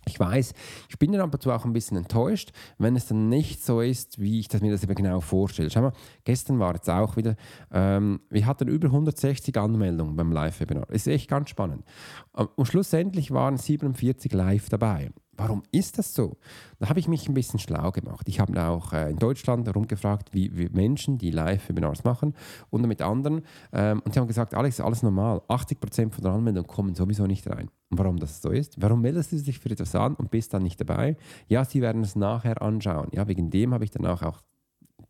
Ich 0.08 0.20
weiß, 0.20 0.54
ich 0.90 1.00
bin 1.00 1.12
dann 1.12 1.22
aber 1.22 1.56
auch 1.56 1.66
ein 1.66 1.74
bisschen 1.74 1.98
enttäuscht, 1.98 2.52
wenn 2.78 2.96
es 2.96 3.08
dann 3.08 3.30
nicht 3.30 3.64
so 3.64 3.82
ist, 3.82 4.20
wie 4.20 4.40
ich 4.40 4.48
das 4.48 4.62
mir 4.62 4.72
das 4.72 4.84
eben 4.84 4.96
genau 4.96 5.20
vorstelle. 5.20 5.70
Schau 5.70 5.82
mal, 5.82 5.94
gestern 6.24 6.60
war 6.60 6.74
jetzt 6.74 6.90
auch 6.90 7.18
wieder, 7.18 7.36
ähm, 7.72 8.22
wir 8.30 8.46
hatten 8.46 8.68
über 8.68 8.88
160 8.88 9.56
Anmeldungen 9.58 10.16
beim 10.16 10.32
Live-Webinar. 10.32 10.90
Ist 10.90 11.08
echt 11.08 11.30
ganz 11.30 11.50
spannend. 11.50 11.84
Und 12.32 12.66
schlussendlich 12.66 13.32
waren 13.32 13.58
47 13.58 14.32
live 14.34 14.70
dabei. 14.70 15.12
Warum 15.38 15.64
ist 15.72 16.00
das 16.00 16.14
so? 16.14 16.38
Da 16.80 16.90
habe 16.90 17.00
ich 17.00 17.08
mich 17.08 17.30
ein 17.30 17.36
bisschen 17.36 17.60
schlau 17.60 17.92
gemacht. 17.92 18.28
Ich 18.28 18.40
habe 18.40 18.54
da 18.54 18.70
auch 18.70 18.92
äh, 18.92 19.12
in 19.12 19.18
Deutschland 19.18 19.74
rumgefragt, 19.74 20.34
wie, 20.34 20.58
wie, 20.58 20.70
Menschen, 20.70 21.20
die 21.20 21.30
Live-Webinars 21.30 22.04
machen 22.04 22.34
und 22.72 22.88
mit 22.88 23.04
anderen. 23.04 23.44
Ähm, 23.72 24.02
und 24.04 24.16
die 24.16 24.20
haben 24.20 24.28
gesagt, 24.28 24.56
Alex, 24.56 24.82
alles 24.82 25.04
normal. 25.04 25.42
80% 25.48 26.12
von 26.12 26.24
der 26.24 26.34
Anmeldung 26.34 26.66
kommen 26.66 26.96
sowieso 26.96 27.28
nicht 27.28 27.48
rein. 27.48 27.70
Und 27.90 28.00
warum 28.00 28.18
das 28.18 28.42
so 28.42 28.50
ist? 28.50 28.82
Warum 28.82 29.02
meldest 29.02 29.32
du 29.32 29.38
dich 29.38 29.60
für 29.60 29.70
etwas 29.70 29.96
an 29.96 30.16
und 30.16 30.32
bist 30.32 30.54
dann 30.54 30.64
nicht 30.64 30.80
dabei? 30.80 31.16
Ja, 31.48 31.64
sie 31.64 31.82
werden 31.82 32.02
es 32.02 32.16
nachher 32.16 32.62
anschauen. 32.62 33.10
Ja, 33.14 33.28
wegen 33.28 33.52
dem 33.52 33.74
habe 33.74 33.84
ich 33.84 33.92
danach 33.92 34.24
auch 34.24 34.42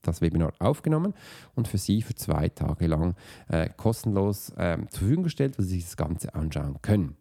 das 0.02 0.22
Webinar 0.22 0.54
aufgenommen 0.60 1.14
und 1.56 1.68
für 1.68 1.78
Sie 1.78 2.02
für 2.02 2.16
zwei 2.16 2.50
Tage 2.50 2.88
lang 2.88 3.16
äh, 3.48 3.70
kostenlos 3.76 4.50
äh, 4.58 4.78
zur 4.90 5.00
Verfügung 5.00 5.24
gestellt, 5.24 5.58
wo 5.58 5.64
Sie 5.64 5.76
sich 5.76 5.86
das 5.86 5.98
Ganze 5.98 6.36
anschauen 6.36 6.78
können. 6.82 7.18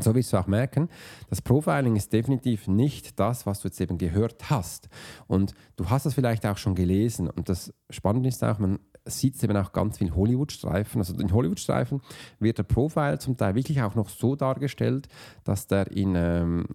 So 0.00 0.14
wirst 0.14 0.32
du 0.32 0.36
auch 0.36 0.46
merken, 0.46 0.88
das 1.28 1.42
Profiling 1.42 1.96
ist 1.96 2.12
definitiv 2.12 2.68
nicht 2.68 3.18
das, 3.18 3.46
was 3.46 3.60
du 3.60 3.68
jetzt 3.68 3.80
eben 3.80 3.98
gehört 3.98 4.50
hast. 4.50 4.88
Und 5.26 5.54
du 5.76 5.90
hast 5.90 6.06
das 6.06 6.14
vielleicht 6.14 6.46
auch 6.46 6.56
schon 6.56 6.74
gelesen. 6.74 7.28
Und 7.28 7.48
das 7.48 7.72
Spannende 7.90 8.28
ist 8.28 8.44
auch, 8.44 8.58
man 8.58 8.78
sieht 9.06 9.36
es 9.36 9.42
eben 9.42 9.56
auch 9.56 9.72
ganz 9.72 9.98
viel 9.98 10.14
Hollywood-Streifen. 10.14 11.00
Also 11.00 11.14
in 11.14 11.32
Hollywood-Streifen 11.32 12.00
wird 12.38 12.58
der 12.58 12.64
Profil 12.64 13.18
zum 13.18 13.36
Teil 13.36 13.54
wirklich 13.54 13.82
auch 13.82 13.94
noch 13.94 14.08
so 14.08 14.36
dargestellt, 14.36 15.08
dass 15.44 15.66
der 15.66 15.90
in, 15.90 16.14
ähm, 16.14 16.66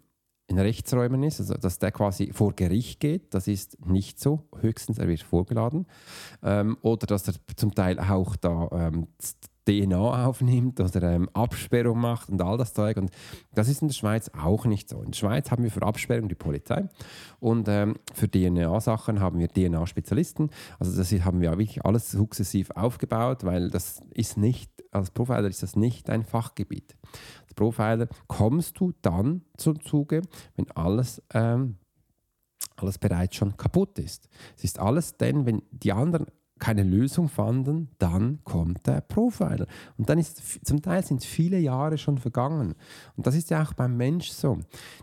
in 0.48 0.60
Rechtsräumen 0.60 1.24
ist, 1.24 1.39
also 1.39 1.53
dass 1.53 1.79
der 1.79 1.91
quasi 1.91 2.32
vor 2.34 2.53
Gericht 2.53 3.00
geht. 3.00 3.34
Das 3.34 3.48
ist 3.48 3.86
nicht 3.86 4.20
so. 4.20 4.48
Höchstens 4.60 4.98
er 4.98 5.08
wird 5.08 5.22
vorgeladen. 5.22 5.86
Ähm, 6.41 6.77
oder 6.82 7.08
dass 7.08 7.27
er 7.27 7.36
zum 7.55 7.74
Teil 7.74 8.00
auch 8.00 8.36
da 8.36 8.70
ähm, 8.72 9.08
DNA 9.65 10.25
aufnimmt 10.25 10.79
oder 10.79 11.01
ähm, 11.12 11.29
Absperrung 11.34 12.00
macht 12.00 12.29
und 12.29 12.41
all 12.41 12.58
das 12.58 12.74
Zeug. 12.74 12.98
Und 12.98 13.12
das 13.53 13.70
ist 13.70 13.82
in 13.82 13.88
der 13.88 13.96
Schweiz 13.96 14.29
auch 14.38 14.65
nicht 14.65 14.89
so. 14.89 15.01
In 15.01 15.12
der 15.12 15.17
Schweiz 15.17 15.51
haben 15.51 15.63
wir 15.63 15.72
für 15.72 15.84
Absperrung 15.84 16.29
die 16.29 16.36
Polizei 16.36 16.88
und 17.39 17.67
ähm, 17.67 17.96
für 18.13 18.29
DNA-Sachen 18.29 19.20
haben 19.20 19.39
wir 19.39 19.48
DNA-Spezialisten. 19.48 20.50
Also 20.79 20.96
das 20.96 21.12
haben 21.24 21.41
wir 21.41 21.51
wirklich 21.51 21.86
alles 21.86 22.12
sukzessiv 22.12 22.72
aufgebaut, 22.72 23.43
weil 23.43 23.70
das 23.70 24.01
ist 24.13 24.38
nicht, 24.38 24.72
als 24.91 25.12
Profiler 25.12 25.48
ist 25.48 25.63
das 25.63 25.75
nicht 25.75 26.10
ein 26.10 26.24
Fachgebiet. 26.24 26.96
Als 27.43 27.53
Profiler 27.53 28.08
kommst 28.27 28.79
du 28.79 28.93
dann 29.01 29.43
zum 29.58 29.82
Zuge, 29.82 30.22
wenn 30.55 30.70
alles 30.72 31.22
ähm, 31.34 31.77
alles 32.75 32.98
bereits 32.98 33.36
schon 33.36 33.55
kaputt 33.58 34.00
ist. 34.00 34.29
Es 34.58 34.63
ist 34.63 34.79
alles 34.79 35.17
denn, 35.17 35.46
wenn 35.46 35.62
die 35.72 35.93
anderen 35.93 36.27
keine 36.63 36.84
Lösung 36.84 37.27
fanden, 37.27 37.89
dann 38.00 38.39
kommt 38.46 38.88
der 38.88 39.01
Profiler. 39.01 39.67
Und 39.98 40.08
dann 40.08 40.17
ist 40.17 40.65
zum 40.65 40.82
Teil 40.82 41.03
sind 41.03 41.22
viele 41.25 41.60
Jahre 41.60 41.98
schon 41.98 42.17
vergangen. 42.17 42.75
Und 43.17 43.27
das 43.27 43.36
ist 43.36 43.50
ja 43.50 43.62
auch 43.62 43.74
beim 43.74 43.98
Mensch 43.98 44.29
so. 44.29 44.60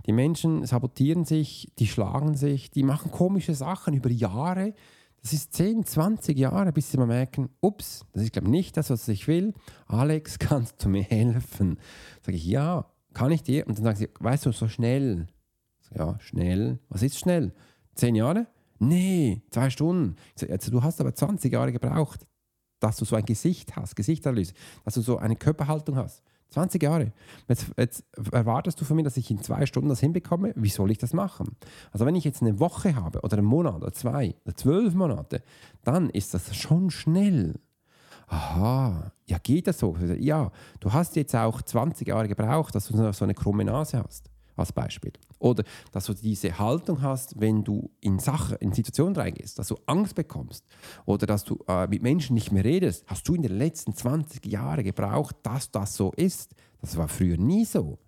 Die 0.06 0.12
Menschen 0.12 0.64
sabotieren 0.64 1.26
sich, 1.26 1.70
die 1.78 1.86
schlagen 1.86 2.34
sich, 2.34 2.70
die 2.70 2.82
machen 2.82 3.10
komische 3.10 3.54
Sachen 3.54 3.92
über 3.92 4.08
Jahre. 4.08 4.72
Das 5.20 5.34
ist 5.34 5.52
10, 5.52 5.84
20 5.84 6.38
Jahre, 6.38 6.72
bis 6.72 6.92
sie 6.92 6.96
mal 6.96 7.06
merken, 7.06 7.50
ups, 7.60 8.06
das 8.14 8.22
ist 8.22 8.32
glaube 8.32 8.48
ich 8.48 8.52
nicht 8.52 8.78
das, 8.78 8.88
was 8.88 9.06
ich 9.08 9.28
will. 9.28 9.52
Alex, 9.86 10.38
kannst 10.38 10.82
du 10.82 10.88
mir 10.88 11.02
helfen? 11.02 11.78
Sage 12.22 12.38
ich, 12.38 12.46
ja, 12.46 12.86
kann 13.12 13.32
ich 13.32 13.42
dir? 13.42 13.66
Und 13.66 13.76
dann 13.76 13.84
sagen 13.84 13.98
sie, 13.98 14.08
weißt 14.18 14.46
du, 14.46 14.52
so 14.52 14.66
schnell. 14.66 15.26
Ja, 15.94 16.18
schnell. 16.20 16.78
Was 16.88 17.02
ist 17.02 17.18
schnell? 17.18 17.52
Zehn 17.96 18.14
Jahre? 18.14 18.46
Nee, 18.80 19.42
zwei 19.50 19.70
Stunden. 19.70 20.16
Also, 20.48 20.70
du 20.70 20.82
hast 20.82 21.00
aber 21.00 21.14
20 21.14 21.52
Jahre 21.52 21.70
gebraucht, 21.70 22.26
dass 22.80 22.96
du 22.96 23.04
so 23.04 23.14
ein 23.14 23.24
Gesicht 23.24 23.76
hast, 23.76 23.94
Gesichtanalyse, 23.94 24.54
dass 24.84 24.94
du 24.94 25.02
so 25.02 25.18
eine 25.18 25.36
Körperhaltung 25.36 25.96
hast. 25.96 26.22
20 26.48 26.82
Jahre. 26.82 27.12
Jetzt, 27.46 27.66
jetzt, 27.76 28.04
erwartest 28.32 28.80
du 28.80 28.84
von 28.84 28.96
mir, 28.96 29.04
dass 29.04 29.16
ich 29.16 29.30
in 29.30 29.40
zwei 29.42 29.66
Stunden 29.66 29.88
das 29.88 30.00
hinbekomme? 30.00 30.52
Wie 30.56 30.70
soll 30.70 30.90
ich 30.90 30.98
das 30.98 31.12
machen? 31.12 31.56
Also 31.92 32.06
wenn 32.06 32.16
ich 32.16 32.24
jetzt 32.24 32.42
eine 32.42 32.58
Woche 32.58 32.96
habe 32.96 33.20
oder 33.20 33.38
einen 33.38 33.46
Monat 33.46 33.76
oder 33.76 33.92
zwei 33.92 34.34
oder 34.44 34.56
zwölf 34.56 34.94
Monate, 34.94 35.42
dann 35.84 36.10
ist 36.10 36.34
das 36.34 36.56
schon 36.56 36.90
schnell. 36.90 37.60
Aha, 38.26 39.12
ja 39.26 39.38
geht 39.38 39.66
das 39.66 39.78
so? 39.78 39.96
Ja, 40.18 40.50
du 40.80 40.92
hast 40.92 41.16
jetzt 41.16 41.36
auch 41.36 41.62
20 41.62 42.08
Jahre 42.08 42.28
gebraucht, 42.28 42.74
dass 42.74 42.88
du 42.88 43.12
so 43.12 43.24
eine 43.24 43.34
krumme 43.34 43.64
Nase 43.64 44.02
hast 44.02 44.30
als 44.56 44.72
Beispiel. 44.72 45.12
Oder 45.40 45.64
dass 45.90 46.04
du 46.04 46.14
diese 46.14 46.58
Haltung 46.58 47.02
hast, 47.02 47.40
wenn 47.40 47.64
du 47.64 47.90
in 48.00 48.18
Sachen, 48.18 48.56
in 48.58 48.72
Situationen 48.72 49.16
reingehst, 49.16 49.58
dass 49.58 49.68
du 49.68 49.76
Angst 49.86 50.14
bekommst 50.14 50.64
oder 51.06 51.26
dass 51.26 51.44
du 51.44 51.58
äh, 51.66 51.88
mit 51.88 52.02
Menschen 52.02 52.34
nicht 52.34 52.52
mehr 52.52 52.64
redest. 52.64 53.04
Hast 53.06 53.26
du 53.26 53.34
in 53.34 53.42
den 53.42 53.56
letzten 53.56 53.94
20 53.94 54.46
Jahren 54.46 54.84
gebraucht, 54.84 55.36
dass 55.42 55.70
das 55.70 55.96
so 55.96 56.12
ist? 56.12 56.54
Das 56.80 56.96
war 56.96 57.08
früher 57.08 57.38
nie 57.38 57.64
so. 57.64 57.98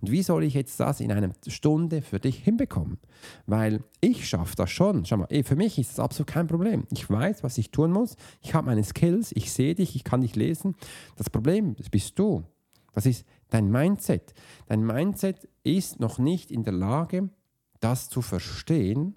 Und 0.00 0.10
wie 0.10 0.22
soll 0.22 0.44
ich 0.44 0.54
jetzt 0.54 0.80
das 0.80 1.00
in 1.00 1.12
einer 1.12 1.30
Stunde 1.46 2.02
für 2.02 2.18
dich 2.18 2.38
hinbekommen? 2.38 2.98
Weil 3.46 3.82
ich 4.00 4.28
schaffe 4.28 4.56
das 4.56 4.70
schon. 4.70 5.04
Schau 5.04 5.18
mal, 5.18 5.28
für 5.44 5.56
mich 5.56 5.78
ist 5.78 5.90
das 5.90 6.00
absolut 6.00 6.28
kein 6.28 6.46
Problem. 6.46 6.86
Ich 6.92 7.10
weiß, 7.10 7.42
was 7.42 7.58
ich 7.58 7.70
tun 7.70 7.92
muss. 7.92 8.16
Ich 8.40 8.54
habe 8.54 8.66
meine 8.66 8.84
Skills. 8.84 9.32
Ich 9.34 9.52
sehe 9.52 9.74
dich. 9.74 9.96
Ich 9.96 10.04
kann 10.04 10.20
dich 10.22 10.36
lesen. 10.36 10.76
Das 11.16 11.30
Problem 11.30 11.74
das 11.76 11.90
bist 11.90 12.18
du. 12.18 12.44
Das 12.92 13.04
ist 13.04 13.26
dein 13.50 13.70
Mindset. 13.70 14.34
Dein 14.66 14.84
Mindset 14.84 15.48
ist 15.62 16.00
noch 16.00 16.18
nicht 16.18 16.50
in 16.50 16.64
der 16.64 16.72
Lage, 16.72 17.30
das 17.80 18.08
zu 18.08 18.22
verstehen, 18.22 19.16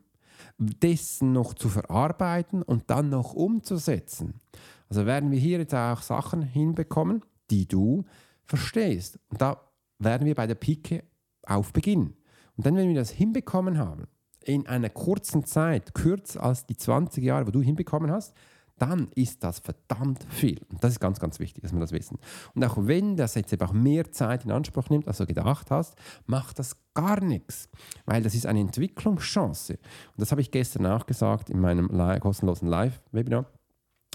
dessen 0.58 1.32
noch 1.32 1.54
zu 1.54 1.70
verarbeiten 1.70 2.62
und 2.62 2.90
dann 2.90 3.10
noch 3.10 3.34
umzusetzen. 3.34 4.42
Also 4.90 5.06
werden 5.06 5.32
wir 5.32 5.40
hier 5.40 5.60
jetzt 5.60 5.76
auch 5.76 6.02
Sachen 6.02 6.42
hinbekommen, 6.42 7.24
die 7.50 7.68
du 7.68 8.06
verstehst. 8.46 9.20
Und 9.30 9.42
da 9.42 9.62
werden 10.00 10.26
wir 10.26 10.36
bei 10.36 10.48
der 10.48 10.56
Pike 10.56 11.04
auf 11.44 11.74
beginnen. 11.74 12.16
Und 12.58 12.66
dann, 12.66 12.76
wenn 12.76 12.90
wir 12.90 12.96
das 12.96 13.12
hinbekommen 13.12 13.78
haben, 13.78 14.08
in 14.44 14.68
einer 14.68 14.90
kurzen 14.90 15.46
Zeit, 15.46 15.94
kürzer 15.94 16.44
als 16.44 16.66
die 16.66 16.78
20 16.78 17.24
Jahre, 17.24 17.48
wo 17.48 17.52
du 17.52 17.62
hinbekommen 17.62 18.12
hast, 18.12 18.34
dann 18.82 19.10
ist 19.16 19.44
das 19.44 19.60
verdammt 19.60 20.24
viel. 20.30 20.60
Und 20.70 20.84
das 20.84 20.94
ist 20.94 21.00
ganz, 21.00 21.20
ganz 21.20 21.40
wichtig, 21.40 21.64
dass 21.64 21.74
wir 21.74 21.80
das 21.80 21.92
wissen. 21.92 22.18
Und 22.56 22.64
auch 22.64 22.78
wenn 22.80 23.16
das 23.16 23.36
jetzt 23.36 23.54
eben 23.54 23.66
auch 23.68 23.74
mehr 23.74 24.12
Zeit 24.12 24.46
in 24.46 24.52
Anspruch 24.52 24.90
nimmt, 24.90 25.08
als 25.08 25.18
du 25.18 25.26
gedacht 25.26 25.70
hast, 25.72 25.96
macht 26.26 26.60
das 26.60 26.78
gar 26.94 27.22
nichts, 27.22 27.70
weil 28.06 28.24
das 28.24 28.36
ist 28.36 28.46
eine 28.46 28.60
Entwicklungschance. 28.60 29.74
Und 29.74 30.18
das 30.18 30.32
habe 30.32 30.42
ich 30.42 30.52
gestern 30.52 30.86
auch 30.86 31.06
gesagt 31.06 31.50
in 31.50 31.60
meinem 31.60 31.90
kostenlosen 32.20 32.68
Live-Webinar 32.68 33.46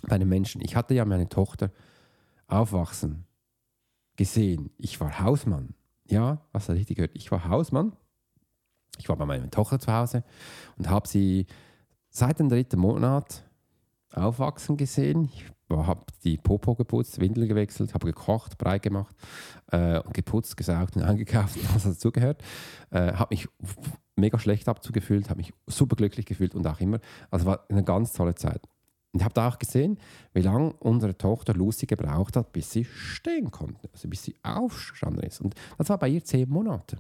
bei 0.03 0.17
einem 0.17 0.29
Menschen. 0.29 0.61
Ich 0.61 0.77
hatte 0.77 0.95
ja 0.95 1.05
meine 1.05 1.29
Tochter 1.29 1.71
aufwachsen 2.47 3.27
gesehen. 4.17 4.71
Ich 4.79 5.01
war 5.01 5.21
Hausmann. 5.21 5.75
Ja, 6.07 6.43
hast 6.53 6.69
du 6.69 6.73
richtig 6.73 6.97
gehört? 6.97 7.15
Ich 7.15 7.31
war 7.31 7.49
Hausmann. 7.49 7.97
Ich 8.99 9.09
war 9.09 9.17
bei 9.17 9.27
meiner 9.27 9.51
Tochter 9.51 9.81
zu 9.81 9.93
Hause 9.93 10.23
und 10.77 10.89
habe 10.89 11.09
sie 11.09 11.47
seit 12.11 12.39
dem 12.39 12.49
dritten 12.49 12.79
Monat 12.79 13.45
aufwachsen 14.17 14.77
gesehen. 14.77 15.31
Ich 15.33 15.45
habe 15.71 16.05
die 16.23 16.37
Popo 16.37 16.75
geputzt, 16.75 17.21
Windel 17.21 17.49
gewechselt, 17.49 17.95
habe 17.95 18.07
gekocht, 18.07 18.59
breit 18.59 18.83
gemacht 18.83 19.15
äh, 19.73 19.99
und 19.99 20.15
geputzt, 20.15 20.57
gesaugt 20.57 20.97
und 20.97 21.03
eingekauft, 21.05 21.57
was 21.75 21.85
dazugehört. 21.85 22.43
Äh, 22.91 23.15
habe 23.15 23.35
mich 23.35 23.49
mega 24.17 24.39
schlecht 24.39 24.69
abzugefühlt, 24.69 25.31
habe 25.31 25.39
mich 25.39 25.53
super 25.67 25.97
glücklich 25.97 26.27
gefühlt 26.27 26.55
und 26.55 26.67
auch 26.67 26.81
immer. 26.81 27.01
Also 27.31 27.47
war 27.47 27.65
eine 27.69 27.85
ganz 27.85 28.13
tolle 28.13 28.35
Zeit. 28.35 28.63
Und 29.13 29.21
ich 29.21 29.25
habe 29.25 29.35
da 29.35 29.49
auch 29.49 29.61
gesehen, 29.61 29.99
wie 30.33 30.43
lange 30.43 30.73
unsere 30.81 31.17
Tochter 31.17 31.55
Lucy 31.55 31.87
gebraucht 31.87 32.37
hat, 32.37 32.53
bis 32.53 32.73
sie 32.73 32.85
stehen 32.85 33.53
konnte, 33.53 33.89
also 33.93 34.09
bis 34.09 34.25
sie 34.25 34.35
aufgestanden 34.43 35.23
ist. 35.23 35.41
Und 35.41 35.55
das 35.79 35.89
war 35.89 35.99
bei 35.99 36.09
ihr 36.09 36.25
zehn 36.25 36.49
Monate. 36.49 36.99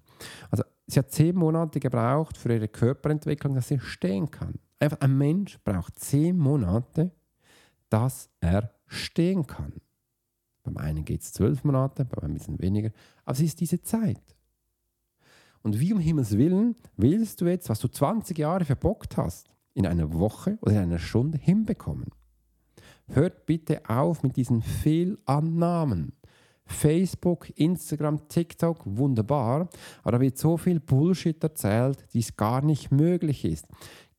Also 0.49 0.62
sie 0.87 0.99
hat 0.99 1.11
zehn 1.11 1.37
Monate 1.37 1.81
gebraucht 1.81 2.37
für 2.37 2.53
ihre 2.53 2.69
Körperentwicklung, 2.69 3.55
dass 3.55 3.69
sie 3.69 3.81
stehen 3.81 4.31
kann. 4.31 4.55
Einfach 4.79 5.00
ein 5.00 5.17
Mensch 5.17 5.59
braucht 5.64 5.99
zehn 5.99 6.37
Monate, 6.37 7.11
dass 7.88 8.29
er 8.41 8.75
stehen 8.87 9.47
kann. 9.47 9.73
Beim 10.62 10.76
einen 10.79 11.05
geht 11.05 11.23
es 11.23 11.33
zwölf 11.33 11.62
Monate, 11.64 12.05
beim 12.05 12.25
anderen 12.25 12.33
ein 12.33 12.38
bisschen 12.38 12.61
weniger. 12.61 12.91
Aber 13.25 13.35
es 13.35 13.41
ist 13.41 13.61
diese 13.61 13.83
Zeit. 13.83 14.35
Und 15.62 15.81
wie 15.81 15.93
um 15.93 15.99
Himmels 16.00 16.37
Willen 16.37 16.76
willst 16.97 17.41
du 17.41 17.47
jetzt, 17.47 17.69
was 17.69 17.81
du 17.81 17.88
20 17.88 18.37
Jahre 18.38 18.64
verbockt 18.64 19.17
hast, 19.17 19.49
in 19.73 19.87
einer 19.87 20.12
Woche 20.12 20.59
oder 20.61 20.73
in 20.73 20.79
einer 20.79 20.99
Stunde 20.99 21.38
hinbekommen? 21.38 22.11
Hört 23.09 23.47
bitte 23.47 23.83
auf 23.88 24.23
mit 24.23 24.37
diesen 24.37 24.62
Fehlannahmen. 24.62 26.12
Facebook, 26.66 27.50
Instagram, 27.59 28.28
TikTok, 28.28 28.80
wunderbar, 28.85 29.68
aber 30.02 30.12
da 30.12 30.21
wird 30.21 30.38
so 30.38 30.56
viel 30.56 30.80
Bullshit 30.80 31.42
erzählt, 31.42 32.06
die 32.12 32.21
es 32.21 32.37
gar 32.37 32.64
nicht 32.64 32.90
möglich 32.90 33.44
ist. 33.44 33.66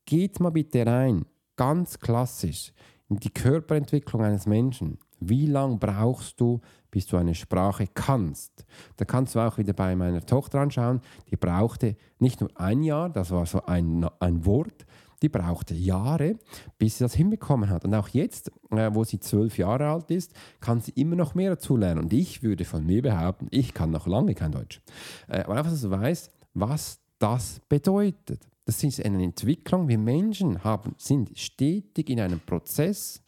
Geht 0.06 0.40
mal 0.40 0.52
bitte 0.52 0.86
rein, 0.86 1.26
ganz 1.56 2.00
klassisch, 2.00 2.74
in 3.10 3.18
die 3.18 3.32
Körperentwicklung 3.32 4.24
eines 4.24 4.46
Menschen. 4.46 5.00
Wie 5.20 5.48
lange 5.48 5.78
brauchst 5.78 6.40
du, 6.40 6.62
bis 6.92 7.08
du 7.08 7.18
eine 7.18 7.36
Sprache 7.36 7.88
kannst? 7.94 8.66
Da 8.98 9.06
kannst 9.06 9.36
du 9.36 9.40
auch 9.40 9.58
wieder 9.58 9.74
bei 9.74 9.96
meiner 9.96 10.26
Tochter 10.26 10.60
anschauen. 10.60 11.02
Die 11.32 11.38
brauchte 11.38 11.96
nicht 12.20 12.42
nur 12.42 12.50
ein 12.56 12.84
Jahr, 12.84 13.10
das 13.10 13.32
war 13.32 13.46
so 13.46 13.66
ein, 13.66 14.08
ein 14.20 14.46
Wort, 14.46 14.86
die 15.22 15.30
brauchte 15.30 15.74
Jahre, 15.74 16.38
bis 16.78 16.98
sie 16.98 17.04
das 17.04 17.14
hinbekommen 17.14 17.70
hat. 17.70 17.86
Und 17.86 17.94
auch 17.94 18.10
jetzt, 18.10 18.52
äh, 18.72 18.90
wo 18.94 19.04
sie 19.04 19.20
zwölf 19.20 19.58
Jahre 19.58 19.88
alt 19.88 20.12
ist, 20.12 20.34
kann 20.60 20.82
sie 20.82 20.92
immer 20.92 21.16
noch 21.16 21.36
mehr 21.36 21.52
dazu 21.52 21.78
lernen. 21.78 22.04
Und 22.04 22.14
ich 22.14 22.44
würde 22.44 22.66
von 22.66 22.86
mir 22.86 23.02
behaupten, 23.02 23.48
ich 23.52 23.74
kann 23.74 23.92
noch 23.92 24.08
lange 24.08 24.36
kein 24.36 24.52
Deutsch. 24.52 24.82
Äh, 25.28 25.42
aber 25.42 25.56
einfach, 25.56 25.72
dass 25.72 25.82
du 25.82 25.92
weißt, 25.92 26.32
was 26.54 27.00
das 27.20 27.62
bedeutet. 27.70 28.48
Das 28.66 28.84
ist 28.84 29.04
eine 29.04 29.24
Entwicklung. 29.24 29.88
Wir 29.88 29.98
Menschen 29.98 30.64
haben, 30.64 30.96
sind 30.98 31.38
stetig 31.38 32.10
in 32.10 32.20
einem 32.20 32.40
Prozess, 32.40 33.22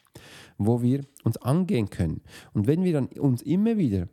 wo 0.57 0.81
wir 0.81 1.05
uns 1.23 1.37
angehen 1.37 1.89
können. 1.89 2.21
Und 2.53 2.67
wenn 2.67 2.83
wir 2.83 2.93
dann 2.93 3.07
uns 3.07 3.41
immer 3.43 3.77
wieder 3.77 4.07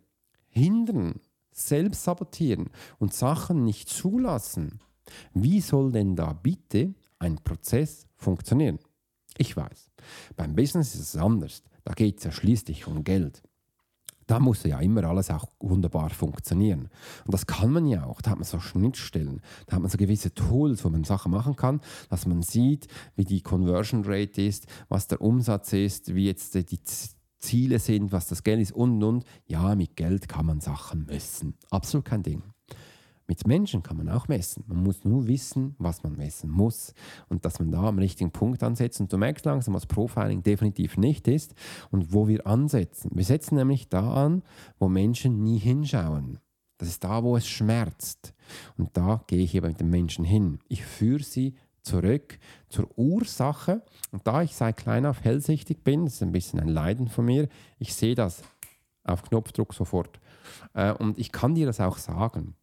hindern, 0.49 1.21
selbst 1.51 2.05
sabotieren 2.05 2.69
und 2.99 3.15
Sachen 3.15 3.65
nicht 3.65 3.89
zulassen, 3.89 4.81
wie 5.33 5.61
soll 5.61 5.93
denn 5.93 6.17
da 6.17 6.33
bitte 6.33 6.95
ein 7.19 7.37
Prozess 7.37 8.07
funktionieren? 8.17 8.79
Ich 9.37 9.57
weiß, 9.57 9.91
beim 10.37 10.55
Business 10.55 10.95
ist 10.95 11.15
es 11.15 11.17
anders. 11.17 11.63
Da 11.85 11.93
geht 11.93 12.19
es 12.19 12.25
ja 12.25 12.33
schließlich 12.33 12.87
um 12.87 13.05
Geld. 13.05 13.43
Da 14.27 14.41
muss 14.41 14.63
ja 14.63 14.81
immer 14.81 15.05
alles 15.05 15.31
auch 15.31 15.47
wunderbar 15.61 16.09
funktionieren. 16.09 16.89
Und 17.27 17.35
das 17.35 17.47
kann 17.47 17.71
man 17.71 17.87
ja 17.87 18.05
auch. 18.07 18.23
Da 18.23 18.31
hat 18.31 18.39
man 18.39 18.47
so 18.47 18.59
Schnittstellen, 18.59 19.43
da 19.67 19.77
hat 19.77 19.83
man 19.83 19.91
so 19.91 19.99
gewisse 19.99 20.33
Tools, 20.33 20.85
wo 20.85 20.89
man 20.89 21.05
Sachen 21.05 21.31
machen 21.31 21.57
kann, 21.57 21.81
dass 22.09 22.27
man 22.27 22.43
sieht, 22.43 22.89
wie 23.17 23.25
die 23.25 23.43
Conversion 23.43 24.03
Rate 24.07 24.41
ist, 24.41 24.67
was 24.89 25.09
der 25.09 25.21
Umsatz 25.21 25.73
ist, 25.75 26.15
wie 26.15 26.27
jetzt 26.27 26.55
die 26.55 26.81
Ziele 27.39 27.79
sind, 27.79 28.13
was 28.13 28.29
das 28.29 28.43
Geld 28.43 28.63
ist 28.63 28.73
und 28.73 29.03
und. 29.03 29.25
Ja, 29.47 29.75
mit 29.75 29.97
Geld 29.97 30.29
kann 30.29 30.47
man 30.47 30.61
Sachen 30.61 31.05
messen. 31.05 31.59
Absolut 31.71 32.07
kein 32.07 32.23
Ding. 32.23 32.43
Mit 33.27 33.47
Menschen 33.47 33.83
kann 33.83 33.97
man 33.97 34.11
auch 34.11 34.29
messen. 34.29 34.65
Man 34.67 34.83
muss 34.83 35.05
nur 35.05 35.27
wissen, 35.27 35.75
was 35.79 36.03
man 36.03 36.17
messen 36.17 36.51
muss 36.51 36.93
und 37.29 37.45
dass 37.45 37.59
man 37.59 37.71
da 37.71 37.85
am 37.85 37.99
richtigen 37.99 38.31
Punkt 38.31 38.63
ansetzt. 38.63 39.01
Und 39.01 39.13
du 39.13 39.17
merkst 39.17 39.47
langsam, 39.47 39.73
was 39.73 39.87
Profiling 39.87 40.43
definitiv 40.43 40.99
nicht 40.99 41.27
ist 41.27 41.55
und 41.91 42.13
wo 42.13 42.29
wir 42.29 42.47
ansetzen. 42.47 43.11
Wir 43.15 43.25
setzen 43.25 43.55
nämlich 43.55 43.89
da 43.89 44.13
an, 44.13 44.43
wo 44.79 44.89
Menschen 44.89 45.43
nie 45.43 45.59
hinschauen. 45.59 46.39
Das 46.77 46.89
ist 46.89 47.05
da, 47.05 47.23
wo 47.23 47.37
es 47.37 47.47
schmerzt. 47.47 48.35
Und 48.77 48.97
da 48.97 49.23
gehe 49.27 49.43
ich 49.43 49.55
eben 49.55 49.69
mit 49.69 49.81
den 49.81 49.89
Menschen 49.89 50.25
hin. 50.25 50.59
Ich 50.69 50.85
führe 50.85 51.23
sie 51.23 51.55
zurück 51.81 52.39
zur 52.69 52.91
Ursache. 52.99 53.83
Und 54.11 54.27
da 54.27 54.43
ich 54.43 54.55
seit 54.55 54.77
klein 54.77 55.07
auf 55.07 55.23
hellsichtig 55.23 55.83
bin, 55.83 56.05
das 56.05 56.15
ist 56.15 56.23
ein 56.23 56.33
bisschen 56.33 56.61
ein 56.61 56.69
Leiden 56.69 57.09
von 57.09 57.25
mir, 57.25 57.49
ich 57.79 57.95
sehe 57.95 58.15
das 58.15 58.43
auf 59.05 59.23
Knopfdruck 59.23 59.73
sofort. 59.73 60.19
Äh, 60.75 60.93
und 60.93 61.19
ich 61.19 61.33
kann 61.33 61.55
dir 61.55 61.67
das 61.67 61.81
auch 61.81 61.99
sagen. 61.99 62.55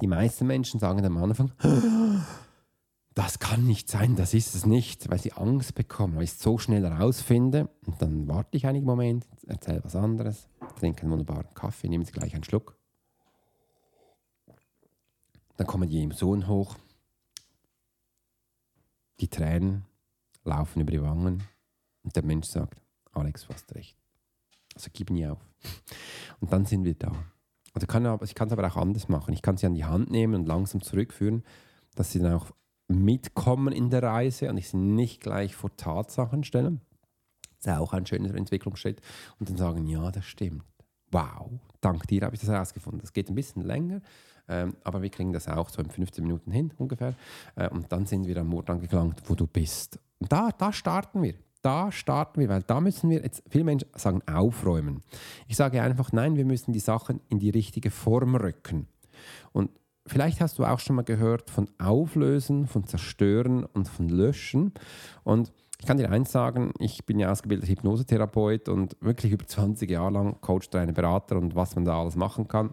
Die 0.00 0.06
meisten 0.06 0.46
Menschen 0.46 0.80
sagen 0.80 1.04
am 1.04 1.16
Anfang, 1.16 1.52
das 3.14 3.38
kann 3.38 3.66
nicht 3.66 3.90
sein, 3.90 4.14
das 4.16 4.34
ist 4.34 4.54
es 4.54 4.64
nicht, 4.64 5.10
weil 5.10 5.18
sie 5.18 5.32
Angst 5.32 5.74
bekommen, 5.74 6.16
weil 6.16 6.24
ich 6.24 6.30
es 6.30 6.40
so 6.40 6.58
schnell 6.58 6.84
herausfinde. 6.84 7.68
Und 7.84 8.00
dann 8.00 8.28
warte 8.28 8.56
ich 8.56 8.66
einen 8.66 8.84
Moment, 8.84 9.26
erzähle 9.46 9.82
was 9.84 9.96
anderes, 9.96 10.48
trinke 10.78 11.02
einen 11.02 11.10
wunderbaren 11.10 11.52
Kaffee, 11.54 11.88
nehme 11.88 12.04
sie 12.04 12.12
gleich 12.12 12.34
einen 12.34 12.44
Schluck. 12.44 12.76
Dann 15.56 15.66
kommen 15.66 15.88
die 15.88 16.02
Emotionen 16.02 16.46
hoch. 16.46 16.76
Die 19.18 19.28
Tränen 19.28 19.84
laufen 20.44 20.80
über 20.80 20.92
die 20.92 21.02
Wangen. 21.02 21.42
Und 22.04 22.14
der 22.14 22.24
Mensch 22.24 22.46
sagt, 22.46 22.80
Alex, 23.12 23.46
du 23.46 23.52
hast 23.52 23.74
recht. 23.74 23.96
Also 24.76 24.90
gib 24.92 25.10
nie 25.10 25.26
auf. 25.26 25.40
Und 26.40 26.52
dann 26.52 26.64
sind 26.64 26.84
wir 26.84 26.94
da. 26.94 27.12
Also 27.74 27.86
kann, 27.86 28.18
ich 28.24 28.34
kann 28.34 28.48
es 28.48 28.52
aber 28.52 28.66
auch 28.66 28.76
anders 28.76 29.08
machen. 29.08 29.34
Ich 29.34 29.42
kann 29.42 29.56
sie 29.56 29.66
an 29.66 29.74
die 29.74 29.84
Hand 29.84 30.10
nehmen 30.10 30.34
und 30.34 30.46
langsam 30.46 30.82
zurückführen, 30.82 31.44
dass 31.94 32.12
sie 32.12 32.18
dann 32.18 32.34
auch 32.34 32.46
mitkommen 32.88 33.72
in 33.72 33.90
der 33.90 34.02
Reise 34.02 34.48
und 34.48 34.56
ich 34.56 34.70
sie 34.70 34.78
nicht 34.78 35.20
gleich 35.20 35.54
vor 35.54 35.76
Tatsachen 35.76 36.44
stellen. 36.44 36.80
Das 37.60 37.74
ist 37.74 37.80
auch 37.80 37.92
ein 37.92 38.06
schöner 38.06 38.34
Entwicklungsschritt. 38.34 39.00
Und 39.38 39.50
dann 39.50 39.56
sagen, 39.56 39.86
ja, 39.86 40.10
das 40.10 40.24
stimmt. 40.24 40.64
Wow, 41.10 41.50
dank 41.80 42.06
dir 42.06 42.22
habe 42.22 42.34
ich 42.34 42.40
das 42.40 42.50
herausgefunden. 42.50 43.00
Das 43.00 43.12
geht 43.12 43.28
ein 43.28 43.34
bisschen 43.34 43.62
länger, 43.62 44.02
ähm, 44.46 44.76
aber 44.84 45.00
wir 45.00 45.10
kriegen 45.10 45.32
das 45.32 45.48
auch 45.48 45.70
so 45.70 45.80
in 45.82 45.90
15 45.90 46.22
Minuten 46.22 46.50
hin 46.50 46.72
ungefähr. 46.76 47.14
Äh, 47.56 47.68
und 47.70 47.90
dann 47.90 48.06
sind 48.06 48.26
wir 48.26 48.36
am 48.36 48.52
Ort 48.54 48.70
angelangt, 48.70 49.22
wo 49.26 49.34
du 49.34 49.46
bist. 49.46 49.98
Und 50.18 50.30
da, 50.30 50.50
da 50.56 50.72
starten 50.72 51.22
wir 51.22 51.34
da 51.68 51.92
starten 51.92 52.40
wir, 52.40 52.48
weil 52.48 52.62
da 52.62 52.80
müssen 52.80 53.10
wir 53.10 53.22
jetzt, 53.22 53.42
viele 53.46 53.64
Menschen 53.64 53.90
sagen, 53.94 54.22
aufräumen. 54.26 55.02
Ich 55.48 55.56
sage 55.56 55.82
einfach, 55.82 56.12
nein, 56.12 56.34
wir 56.34 56.46
müssen 56.46 56.72
die 56.72 56.78
Sachen 56.78 57.20
in 57.28 57.40
die 57.40 57.50
richtige 57.50 57.90
Form 57.90 58.36
rücken. 58.36 58.88
Und 59.52 59.70
vielleicht 60.06 60.40
hast 60.40 60.58
du 60.58 60.64
auch 60.64 60.80
schon 60.80 60.96
mal 60.96 61.02
gehört 61.02 61.50
von 61.50 61.68
Auflösen, 61.78 62.66
von 62.66 62.86
Zerstören 62.86 63.66
und 63.66 63.86
von 63.86 64.08
Löschen. 64.08 64.72
Und 65.24 65.52
ich 65.78 65.86
kann 65.86 65.98
dir 65.98 66.10
eins 66.10 66.32
sagen, 66.32 66.72
ich 66.78 67.04
bin 67.04 67.18
ja 67.18 67.30
ausgebildeter 67.30 67.70
Hypnosetherapeut 67.70 68.70
und 68.70 68.96
wirklich 69.02 69.32
über 69.32 69.46
20 69.46 69.90
Jahre 69.90 70.12
lang 70.12 70.40
coacht 70.40 70.74
eine 70.74 70.94
Berater 70.94 71.36
und 71.36 71.54
was 71.54 71.74
man 71.74 71.84
da 71.84 72.00
alles 72.00 72.16
machen 72.16 72.48
kann. 72.48 72.72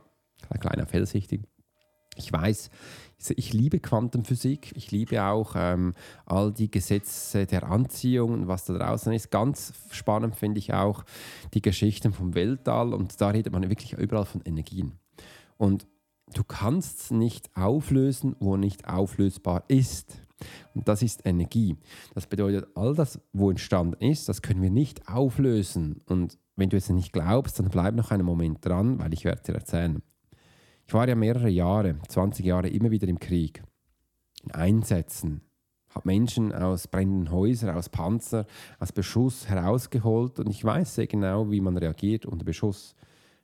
Ein 0.50 0.62
kleiner 0.62 0.88
Fellsichtig. 0.88 1.42
Ich 2.16 2.32
weiß, 2.32 2.70
ich 3.36 3.54
liebe 3.54 3.80
Quantenphysik, 3.80 4.74
ich 4.76 4.92
liebe 4.92 5.24
auch 5.24 5.54
ähm, 5.56 5.94
all 6.26 6.52
die 6.52 6.70
Gesetze 6.70 7.46
der 7.46 7.64
Anziehung 7.64 8.34
und 8.34 8.48
was 8.48 8.66
da 8.66 8.78
draußen 8.78 9.14
ist. 9.14 9.32
Ganz 9.32 9.74
spannend 9.92 10.36
finde 10.36 10.60
ich 10.60 10.74
auch 10.74 11.04
die 11.54 11.62
Geschichten 11.62 12.14
vom 12.14 12.36
Weltall 12.36 12.94
und 12.94 13.20
da 13.20 13.30
redet 13.30 13.54
man 13.54 13.70
wirklich 13.70 13.94
überall 13.94 14.26
von 14.26 14.42
Energien. 14.42 14.94
Und 15.58 15.88
du 16.34 16.44
kannst 16.44 17.12
nicht 17.12 17.50
auflösen, 17.56 18.36
wo 18.40 18.58
nicht 18.58 18.88
auflösbar 18.88 19.64
ist. 19.68 20.18
Und 20.74 20.88
das 20.88 21.02
ist 21.02 21.26
Energie. 21.26 21.78
Das 22.14 22.28
bedeutet, 22.28 22.68
all 22.76 22.94
das, 22.94 23.22
wo 23.32 23.50
entstanden 23.50 24.02
ist, 24.02 24.28
das 24.28 24.42
können 24.42 24.62
wir 24.62 24.70
nicht 24.70 25.08
auflösen. 25.08 26.02
Und 26.08 26.38
wenn 26.56 26.70
du 26.70 26.78
es 26.78 26.90
nicht 26.90 27.14
glaubst, 27.14 27.60
dann 27.60 27.70
bleib 27.70 27.96
noch 27.96 28.12
einen 28.12 28.26
Moment 28.26 28.66
dran, 28.66 29.00
weil 29.00 29.14
ich 29.14 29.24
werde 29.24 29.44
dir 29.44 29.56
erzählen. 29.56 30.02
Ich 30.88 30.94
war 30.94 31.08
ja 31.08 31.16
mehrere 31.16 31.50
Jahre, 31.50 31.96
20 32.08 32.46
Jahre, 32.46 32.70
immer 32.70 32.92
wieder 32.92 33.08
im 33.08 33.20
Krieg, 33.20 33.64
in 34.44 34.52
Einsätzen, 34.52 35.42
habe 35.90 36.08
Menschen 36.08 36.52
aus 36.54 36.88
brennenden 36.88 37.32
Häusern, 37.32 37.76
aus 37.76 37.90
Panzer, 37.90 38.46
aus 38.80 38.92
Beschuss 38.92 39.48
herausgeholt 39.48 40.40
und 40.40 40.50
ich 40.50 40.64
weiß 40.64 40.96
sehr 40.96 41.08
genau, 41.08 41.50
wie 41.50 41.62
man 41.62 41.78
reagiert 41.78 42.26
unter 42.26 42.46
Beschuss. 42.46 42.96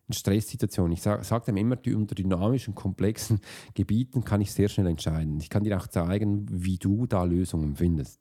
In 0.07 0.13
Stresssituationen. 0.13 0.91
Ich 0.91 1.01
sage 1.01 1.23
sag 1.23 1.45
dem 1.45 1.55
immer, 1.55 1.77
unter 1.95 2.15
dynamischen, 2.15 2.75
komplexen 2.75 3.39
Gebieten 3.75 4.25
kann 4.25 4.41
ich 4.41 4.51
sehr 4.51 4.67
schnell 4.67 4.87
entscheiden. 4.87 5.39
Ich 5.39 5.49
kann 5.49 5.63
dir 5.63 5.77
auch 5.77 5.87
zeigen, 5.87 6.47
wie 6.49 6.77
du 6.77 7.05
da 7.05 7.23
Lösungen 7.23 7.77
findest. 7.77 8.19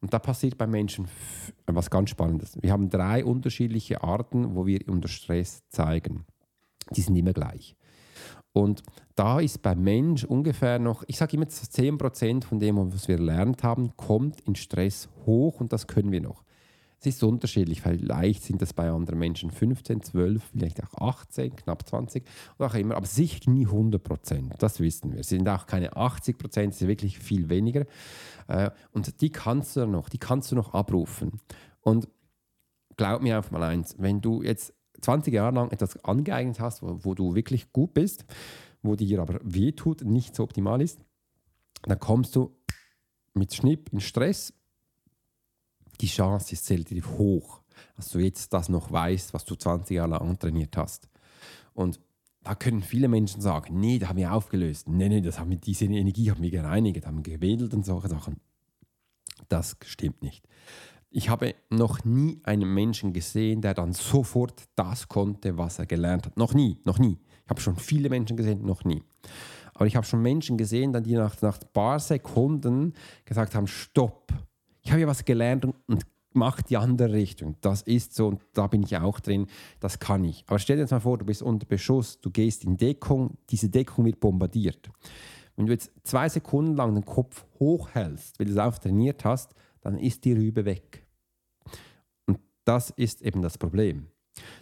Und 0.00 0.12
da 0.12 0.18
passiert 0.18 0.58
bei 0.58 0.66
Menschen 0.66 1.08
was 1.66 1.88
ganz 1.88 2.10
Spannendes. 2.10 2.58
Wir 2.60 2.72
haben 2.72 2.90
drei 2.90 3.24
unterschiedliche 3.24 4.02
Arten, 4.02 4.54
wo 4.54 4.66
wir 4.66 4.86
unter 4.86 5.08
Stress 5.08 5.62
zeigen. 5.70 6.26
Die 6.94 7.00
sind 7.00 7.16
immer 7.16 7.32
gleich. 7.32 7.74
Und 8.54 8.84
da 9.16 9.40
ist 9.40 9.62
beim 9.62 9.82
Mensch 9.82 10.24
ungefähr 10.24 10.78
noch, 10.78 11.02
ich 11.08 11.18
sage 11.18 11.36
immer 11.36 11.46
10% 11.46 12.44
von 12.44 12.60
dem, 12.60 12.76
was 12.76 13.08
wir 13.08 13.16
gelernt 13.16 13.64
haben, 13.64 13.96
kommt 13.96 14.40
in 14.42 14.54
Stress 14.54 15.08
hoch 15.26 15.60
und 15.60 15.72
das 15.72 15.88
können 15.88 16.12
wir 16.12 16.20
noch. 16.20 16.44
Es 17.00 17.06
ist 17.06 17.24
unterschiedlich, 17.24 17.82
vielleicht 17.82 18.44
sind 18.44 18.62
das 18.62 18.72
bei 18.72 18.90
anderen 18.90 19.18
Menschen 19.18 19.50
15, 19.50 20.02
12, 20.02 20.42
vielleicht 20.52 20.82
auch 20.84 20.94
18, 20.94 21.56
knapp 21.56 21.86
20 21.86 22.24
oder 22.56 22.68
auch 22.68 22.74
immer, 22.74 22.94
aber 22.94 23.06
sicher 23.06 23.50
nie 23.50 23.66
100% 23.66 24.56
das 24.56 24.78
wissen 24.78 25.12
wir. 25.12 25.20
Es 25.20 25.28
sind 25.28 25.48
auch 25.48 25.66
keine 25.66 25.94
80% 25.94 26.68
es 26.68 26.80
ist 26.80 26.88
wirklich 26.88 27.18
viel 27.18 27.48
weniger. 27.48 27.86
Äh, 28.46 28.70
und 28.92 29.20
die 29.20 29.30
kannst 29.30 29.74
du 29.74 29.84
noch, 29.84 30.08
die 30.08 30.18
kannst 30.18 30.52
du 30.52 30.54
noch 30.54 30.74
abrufen. 30.74 31.40
Und 31.82 32.08
glaub 32.96 33.20
mir 33.20 33.40
auf 33.40 33.50
mal 33.50 33.64
eins, 33.64 33.96
wenn 33.98 34.20
du 34.20 34.42
jetzt 34.42 34.72
20 35.04 35.32
Jahre 35.32 35.54
lang 35.54 35.70
etwas 35.70 36.02
angeeignet 36.04 36.60
hast, 36.60 36.82
wo, 36.82 36.98
wo 37.02 37.14
du 37.14 37.34
wirklich 37.34 37.72
gut 37.72 37.94
bist, 37.94 38.24
wo 38.82 38.96
dir 38.96 39.20
aber 39.20 39.40
wehtut, 39.42 40.02
nicht 40.02 40.34
so 40.34 40.42
optimal 40.42 40.80
ist, 40.80 41.00
dann 41.82 41.98
kommst 41.98 42.36
du 42.36 42.56
mit 43.34 43.54
Schnipp 43.54 43.90
in 43.92 44.00
Stress. 44.00 44.52
Die 46.00 46.06
Chance 46.06 46.52
ist 46.52 46.70
relativ 46.70 47.08
hoch, 47.18 47.60
dass 47.96 48.10
du 48.10 48.18
jetzt 48.18 48.52
das 48.52 48.68
noch 48.68 48.90
weißt, 48.90 49.32
was 49.34 49.44
du 49.44 49.54
20 49.54 49.94
Jahre 49.94 50.10
lang 50.10 50.38
trainiert 50.38 50.76
hast. 50.76 51.08
Und 51.72 52.00
da 52.42 52.54
können 52.54 52.82
viele 52.82 53.08
Menschen 53.08 53.40
sagen, 53.40 53.80
nee, 53.80 53.98
da 53.98 54.08
haben 54.08 54.18
wir 54.18 54.32
aufgelöst. 54.32 54.88
Nee, 54.88 55.08
nee, 55.08 55.20
das 55.20 55.38
haben 55.38 55.50
wir, 55.50 55.56
diese 55.56 55.86
Energie 55.86 56.30
haben 56.30 56.42
wir 56.42 56.50
gereinigt, 56.50 57.06
haben 57.06 57.22
gewedelt 57.22 57.72
und 57.74 57.86
solche 57.86 58.08
Sachen. 58.08 58.40
Das 59.48 59.76
stimmt 59.84 60.22
nicht. 60.22 60.46
Ich 61.16 61.28
habe 61.28 61.54
noch 61.70 62.04
nie 62.04 62.40
einen 62.42 62.74
Menschen 62.74 63.12
gesehen, 63.12 63.60
der 63.60 63.72
dann 63.72 63.92
sofort 63.92 64.64
das 64.74 65.06
konnte, 65.06 65.56
was 65.56 65.78
er 65.78 65.86
gelernt 65.86 66.26
hat. 66.26 66.36
Noch 66.36 66.54
nie, 66.54 66.76
noch 66.84 66.98
nie. 66.98 67.18
Ich 67.44 67.50
habe 67.50 67.60
schon 67.60 67.76
viele 67.76 68.08
Menschen 68.08 68.36
gesehen, 68.36 68.66
noch 68.66 68.82
nie. 68.82 69.00
Aber 69.74 69.86
ich 69.86 69.94
habe 69.94 70.04
schon 70.04 70.22
Menschen 70.22 70.56
gesehen, 70.56 70.92
die 71.04 71.14
nach, 71.14 71.40
nach 71.40 71.60
ein 71.60 71.68
paar 71.72 72.00
Sekunden 72.00 72.94
gesagt 73.24 73.54
haben, 73.54 73.68
stopp, 73.68 74.32
ich 74.82 74.90
habe 74.90 75.02
ja 75.02 75.06
was 75.06 75.24
gelernt 75.24 75.64
und, 75.64 75.76
und 75.86 76.04
mach 76.32 76.60
die 76.62 76.76
andere 76.76 77.12
Richtung. 77.12 77.54
Das 77.60 77.82
ist 77.82 78.12
so 78.12 78.26
und 78.26 78.40
da 78.52 78.66
bin 78.66 78.82
ich 78.82 78.96
auch 78.96 79.20
drin, 79.20 79.46
das 79.78 80.00
kann 80.00 80.24
ich. 80.24 80.42
Aber 80.48 80.58
stell 80.58 80.78
dir 80.78 80.82
jetzt 80.82 80.90
mal 80.90 80.98
vor, 80.98 81.16
du 81.18 81.24
bist 81.24 81.42
unter 81.42 81.64
Beschuss, 81.64 82.20
du 82.22 82.32
gehst 82.32 82.64
in 82.64 82.76
Deckung, 82.76 83.38
diese 83.50 83.68
Deckung 83.68 84.04
wird 84.04 84.18
bombardiert. 84.18 84.90
Wenn 85.54 85.66
du 85.66 85.72
jetzt 85.72 85.92
zwei 86.02 86.28
Sekunden 86.28 86.74
lang 86.74 86.92
den 86.92 87.04
Kopf 87.04 87.46
hochhältst, 87.60 88.40
weil 88.40 88.46
du 88.46 88.52
es 88.52 88.58
auch 88.58 88.76
trainiert 88.78 89.24
hast, 89.24 89.54
dann 89.80 89.96
ist 89.96 90.24
die 90.24 90.32
Rübe 90.32 90.64
weg. 90.64 91.03
Das 92.64 92.90
ist 92.90 93.22
eben 93.22 93.42
das 93.42 93.58
Problem. 93.58 94.08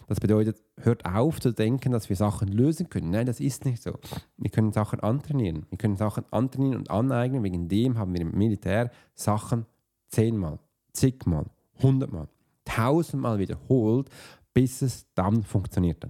Das 0.07 0.19
bedeutet, 0.19 0.61
hört 0.77 1.05
auf 1.05 1.39
zu 1.39 1.51
denken, 1.51 1.91
dass 1.91 2.09
wir 2.09 2.15
Sachen 2.15 2.47
lösen 2.49 2.89
können. 2.89 3.09
Nein, 3.09 3.25
das 3.25 3.39
ist 3.39 3.65
nicht 3.65 3.81
so. 3.81 3.97
Wir 4.37 4.51
können 4.51 4.71
Sachen 4.71 4.99
antrainieren. 4.99 5.65
Wir 5.69 5.77
können 5.77 5.97
Sachen 5.97 6.25
antrainieren 6.31 6.77
und 6.77 6.91
aneignen. 6.91 7.43
Wegen 7.43 7.67
dem 7.67 7.97
haben 7.97 8.13
wir 8.13 8.21
im 8.21 8.37
Militär 8.37 8.91
Sachen 9.15 9.65
zehnmal, 10.09 10.59
zigmal, 10.91 11.45
hundertmal, 11.81 12.27
tausendmal 12.65 13.39
wiederholt, 13.39 14.09
bis 14.53 14.81
es 14.81 15.07
dann 15.15 15.43
funktioniert. 15.43 16.07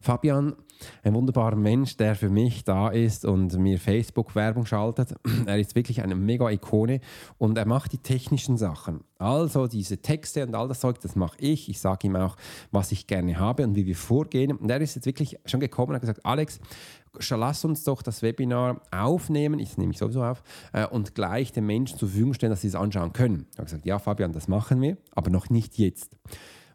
Fabian, 0.00 0.54
ein 1.02 1.14
wunderbarer 1.14 1.56
Mensch, 1.56 1.96
der 1.96 2.14
für 2.14 2.28
mich 2.28 2.64
da 2.64 2.88
ist 2.88 3.24
und 3.24 3.56
mir 3.58 3.78
Facebook-Werbung 3.78 4.66
schaltet. 4.66 5.14
Er 5.46 5.58
ist 5.58 5.74
wirklich 5.74 6.02
eine 6.02 6.14
Mega-Ikone 6.14 7.00
und 7.38 7.56
er 7.58 7.66
macht 7.66 7.92
die 7.92 7.98
technischen 7.98 8.56
Sachen. 8.56 9.04
Also 9.18 9.66
diese 9.66 9.98
Texte 9.98 10.46
und 10.46 10.54
all 10.54 10.68
das 10.68 10.80
Zeug, 10.80 11.00
das 11.00 11.16
mache 11.16 11.36
ich. 11.38 11.68
Ich 11.68 11.80
sage 11.80 12.06
ihm 12.06 12.16
auch, 12.16 12.36
was 12.70 12.92
ich 12.92 13.06
gerne 13.06 13.38
habe 13.38 13.64
und 13.64 13.76
wie 13.76 13.86
wir 13.86 13.96
vorgehen. 13.96 14.56
Und 14.56 14.70
er 14.70 14.80
ist 14.80 14.94
jetzt 14.94 15.06
wirklich 15.06 15.38
schon 15.46 15.60
gekommen 15.60 15.90
und 15.90 15.94
hat 15.94 16.02
gesagt, 16.02 16.24
Alex, 16.24 16.60
lass 17.30 17.64
uns 17.64 17.84
doch 17.84 18.02
das 18.02 18.22
Webinar 18.22 18.80
aufnehmen, 18.90 19.58
ich 19.58 19.78
nehme 19.78 19.92
ich 19.92 19.98
sowieso 19.98 20.22
auf, 20.22 20.42
äh, 20.72 20.86
und 20.86 21.14
gleich 21.14 21.52
den 21.52 21.66
Menschen 21.66 21.98
zur 21.98 22.08
Verfügung 22.08 22.34
stellen, 22.34 22.50
dass 22.50 22.62
sie 22.62 22.68
es 22.68 22.74
anschauen 22.74 23.12
können. 23.12 23.46
Ich 23.52 23.58
habe 23.58 23.64
gesagt, 23.64 23.86
ja 23.86 23.98
Fabian, 23.98 24.32
das 24.32 24.48
machen 24.48 24.80
wir, 24.80 24.96
aber 25.14 25.30
noch 25.30 25.50
nicht 25.50 25.78
jetzt 25.78 26.16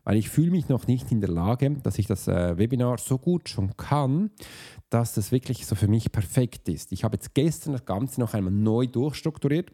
weil 0.09 0.17
ich 0.17 0.31
fühle 0.31 0.49
mich 0.49 0.69
noch 0.69 0.87
nicht 0.87 1.11
in 1.11 1.21
der 1.21 1.29
Lage, 1.29 1.69
dass 1.83 1.99
ich 1.99 2.07
das 2.07 2.27
äh, 2.27 2.57
Webinar 2.57 2.97
so 2.97 3.19
gut 3.19 3.47
schon 3.47 3.77
kann, 3.77 4.31
dass 4.89 5.13
das 5.13 5.31
wirklich 5.31 5.67
so 5.67 5.75
für 5.75 5.87
mich 5.87 6.11
perfekt 6.11 6.67
ist. 6.67 6.91
Ich 6.91 7.03
habe 7.03 7.17
jetzt 7.17 7.35
gestern 7.35 7.73
das 7.73 7.85
Ganze 7.85 8.19
noch 8.19 8.33
einmal 8.33 8.51
neu 8.51 8.87
durchstrukturiert 8.87 9.71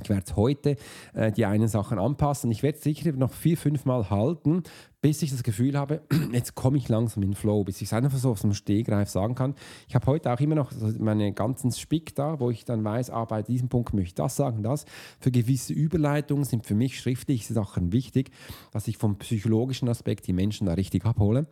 ich 0.00 0.08
werde 0.08 0.36
heute 0.36 0.76
äh, 1.14 1.30
die 1.32 1.44
einen 1.44 1.68
Sachen 1.68 1.98
anpassen. 1.98 2.50
Ich 2.50 2.62
werde 2.62 2.78
es 2.78 2.84
sicher 2.84 3.12
noch 3.12 3.32
vier, 3.32 3.56
fünf 3.56 3.84
Mal 3.84 4.08
halten, 4.10 4.62
bis 5.00 5.20
ich 5.22 5.30
das 5.30 5.42
Gefühl 5.42 5.76
habe, 5.76 6.00
jetzt 6.32 6.54
komme 6.54 6.78
ich 6.78 6.88
langsam 6.88 7.22
in 7.22 7.30
den 7.30 7.36
Flow, 7.36 7.62
bis 7.64 7.76
ich 7.76 7.88
es 7.88 7.92
einfach 7.92 8.16
so 8.16 8.30
aus 8.30 8.40
dem 8.40 8.54
Stehgreif 8.54 9.10
sagen 9.10 9.34
kann. 9.34 9.54
Ich 9.88 9.94
habe 9.94 10.06
heute 10.06 10.32
auch 10.32 10.40
immer 10.40 10.54
noch 10.54 10.72
meine 10.98 11.32
ganzen 11.32 11.72
Spick 11.72 12.14
da, 12.14 12.40
wo 12.40 12.50
ich 12.50 12.64
dann 12.64 12.82
weiß, 12.82 13.10
ah, 13.10 13.24
bei 13.26 13.42
diesem 13.42 13.68
Punkt 13.68 13.92
möchte 13.92 14.08
ich 14.08 14.14
das 14.14 14.36
sagen, 14.36 14.62
das. 14.62 14.86
Für 15.20 15.30
gewisse 15.30 15.72
Überleitungen 15.72 16.44
sind 16.44 16.66
für 16.66 16.74
mich 16.74 16.98
schriftliche 16.98 17.52
Sachen 17.52 17.92
wichtig, 17.92 18.30
dass 18.70 18.88
ich 18.88 18.96
vom 18.96 19.18
psychologischen 19.18 19.88
Aspekt 19.88 20.26
die 20.26 20.32
Menschen 20.32 20.66
da 20.66 20.74
richtig 20.74 21.04
abhole. 21.04 21.46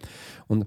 Und 0.49 0.67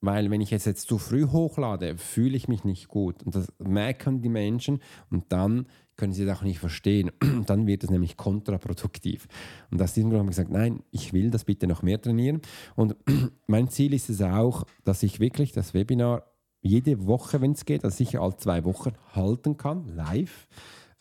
weil 0.00 0.30
wenn 0.30 0.40
ich 0.40 0.52
es 0.52 0.64
jetzt 0.64 0.88
zu 0.88 0.98
früh 0.98 1.26
hochlade, 1.26 1.96
fühle 1.96 2.36
ich 2.36 2.48
mich 2.48 2.64
nicht 2.64 2.88
gut. 2.88 3.22
Und 3.22 3.34
das 3.34 3.52
merken 3.58 4.20
die 4.20 4.28
Menschen 4.28 4.80
und 5.10 5.24
dann 5.30 5.66
können 5.96 6.12
sie 6.12 6.26
das 6.26 6.38
auch 6.38 6.42
nicht 6.42 6.58
verstehen. 6.58 7.10
Dann 7.46 7.66
wird 7.66 7.82
es 7.82 7.90
nämlich 7.90 8.16
kontraproduktiv. 8.16 9.28
Und 9.70 9.80
aus 9.80 9.94
diesem 9.94 10.10
Grund 10.10 10.20
habe 10.20 10.30
ich 10.30 10.36
gesagt, 10.36 10.52
nein, 10.52 10.82
ich 10.90 11.12
will 11.12 11.30
das 11.30 11.44
bitte 11.44 11.66
noch 11.66 11.82
mehr 11.82 12.00
trainieren. 12.00 12.42
Und 12.74 12.96
mein 13.46 13.68
Ziel 13.68 13.94
ist 13.94 14.10
es 14.10 14.20
auch, 14.20 14.64
dass 14.84 15.02
ich 15.02 15.20
wirklich 15.20 15.52
das 15.52 15.72
Webinar 15.74 16.24
jede 16.60 17.06
Woche, 17.06 17.40
wenn 17.40 17.52
es 17.52 17.64
geht, 17.64 17.84
also 17.84 17.96
sicher 17.96 18.20
alle 18.20 18.36
zwei 18.36 18.64
Wochen 18.64 18.92
halten 19.14 19.56
kann, 19.56 19.86
live, 19.94 20.48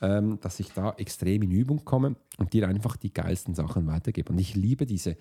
ähm, 0.02 0.40
dass 0.42 0.60
ich 0.60 0.72
da 0.74 0.94
extrem 0.98 1.42
in 1.42 1.52
Übung 1.52 1.84
komme 1.84 2.16
und 2.38 2.54
dir 2.54 2.68
einfach 2.68 2.98
die 2.98 3.14
geilsten 3.14 3.56
Sachen 3.56 3.88
weitergebe. 3.88 4.32
Und 4.32 4.40
ich 4.40 4.56
liebe 4.56 4.86
diese 4.86 5.18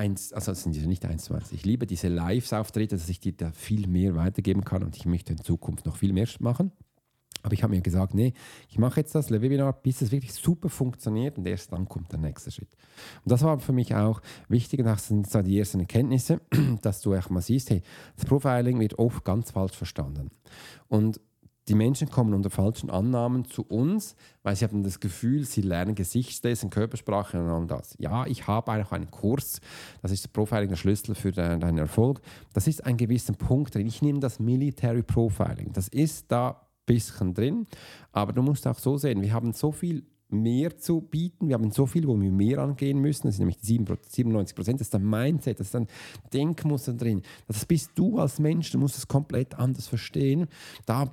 eins, 0.00 0.32
also 0.32 0.54
sind 0.54 0.74
diese 0.74 0.88
nicht 0.88 1.04
eins 1.04 1.24
zu 1.24 1.34
eins. 1.34 1.52
Ich 1.52 1.64
liebe 1.64 1.86
diese 1.86 2.08
Live-Auftritte, 2.08 2.96
dass 2.96 3.08
ich 3.08 3.20
dir 3.20 3.32
da 3.32 3.52
viel 3.52 3.86
mehr 3.86 4.16
weitergeben 4.16 4.64
kann 4.64 4.82
und 4.82 4.96
ich 4.96 5.04
möchte 5.04 5.32
in 5.32 5.38
Zukunft 5.38 5.84
noch 5.86 5.96
viel 5.96 6.12
mehr 6.12 6.26
machen. 6.40 6.72
Aber 7.42 7.54
ich 7.54 7.62
habe 7.62 7.74
mir 7.74 7.80
gesagt, 7.80 8.14
nee, 8.14 8.34
ich 8.68 8.78
mache 8.78 9.00
jetzt 9.00 9.14
das 9.14 9.30
Webinar, 9.30 9.72
bis 9.72 10.02
es 10.02 10.10
wirklich 10.10 10.34
super 10.34 10.68
funktioniert 10.68 11.38
und 11.38 11.46
erst 11.46 11.72
dann 11.72 11.88
kommt 11.88 12.12
der 12.12 12.18
nächste 12.18 12.50
Schritt. 12.50 12.76
Und 13.24 13.32
das 13.32 13.42
war 13.42 13.58
für 13.60 13.72
mich 13.72 13.94
auch 13.94 14.20
wichtig, 14.48 14.80
und 14.80 14.86
das 14.86 15.06
sind 15.06 15.30
so 15.30 15.40
die 15.40 15.58
ersten 15.58 15.80
Erkenntnisse, 15.80 16.40
dass 16.82 17.00
du 17.00 17.14
echt 17.14 17.30
mal 17.30 17.40
siehst, 17.40 17.70
hey, 17.70 17.82
das 18.16 18.26
Profiling 18.26 18.78
wird 18.80 18.98
oft 18.98 19.24
ganz 19.24 19.50
falsch 19.50 19.76
verstanden. 19.76 20.30
Und 20.88 21.20
die 21.70 21.76
Menschen 21.76 22.10
kommen 22.10 22.34
unter 22.34 22.50
falschen 22.50 22.90
Annahmen 22.90 23.44
zu 23.44 23.62
uns, 23.62 24.16
weil 24.42 24.56
sie 24.56 24.64
haben 24.64 24.82
das 24.82 24.98
Gefühl, 24.98 25.44
sie 25.44 25.62
lernen 25.62 25.94
Gesichtslesen, 25.94 26.68
Körpersprache 26.68 27.40
und 27.40 27.48
all 27.48 27.66
das. 27.68 27.94
Ja, 28.00 28.26
ich 28.26 28.48
habe 28.48 28.72
auch 28.72 28.90
einen 28.90 29.08
Kurs, 29.12 29.60
das 30.02 30.10
ist 30.10 30.32
Profiling 30.32 30.68
der 30.68 30.74
Schlüssel 30.74 31.14
für 31.14 31.30
deinen 31.30 31.78
Erfolg. 31.78 32.22
Das 32.54 32.66
ist 32.66 32.84
ein 32.84 32.96
gewisser 32.96 33.34
Punkt 33.34 33.76
drin. 33.76 33.86
Ich 33.86 34.02
nehme 34.02 34.18
das 34.18 34.40
Military 34.40 35.04
Profiling. 35.04 35.72
Das 35.72 35.86
ist 35.86 36.32
da 36.32 36.66
bisschen 36.86 37.34
drin. 37.34 37.68
Aber 38.10 38.32
du 38.32 38.42
musst 38.42 38.66
auch 38.66 38.78
so 38.78 38.96
sehen, 38.96 39.22
wir 39.22 39.32
haben 39.32 39.52
so 39.52 39.70
viel 39.70 40.04
mehr 40.28 40.76
zu 40.76 41.00
bieten. 41.00 41.48
Wir 41.48 41.54
haben 41.54 41.70
so 41.70 41.86
viel, 41.86 42.06
wo 42.08 42.20
wir 42.20 42.32
mehr 42.32 42.58
angehen 42.58 43.00
müssen. 43.00 43.28
Das 43.28 43.36
sind 43.36 43.42
nämlich 43.42 43.58
die 43.58 43.66
97 43.66 44.56
Prozent. 44.56 44.80
Das 44.80 44.88
ist 44.88 44.94
ein 44.96 45.08
Mindset, 45.08 45.60
das 45.60 45.68
ist 45.68 45.76
ein 45.76 45.86
Denkmuster 46.32 46.94
drin. 46.94 47.22
Das 47.46 47.64
bist 47.64 47.92
du 47.94 48.18
als 48.18 48.40
Mensch, 48.40 48.72
du 48.72 48.78
musst 48.78 48.96
es 48.96 49.06
komplett 49.06 49.54
anders 49.54 49.86
verstehen. 49.86 50.48
Da 50.84 51.12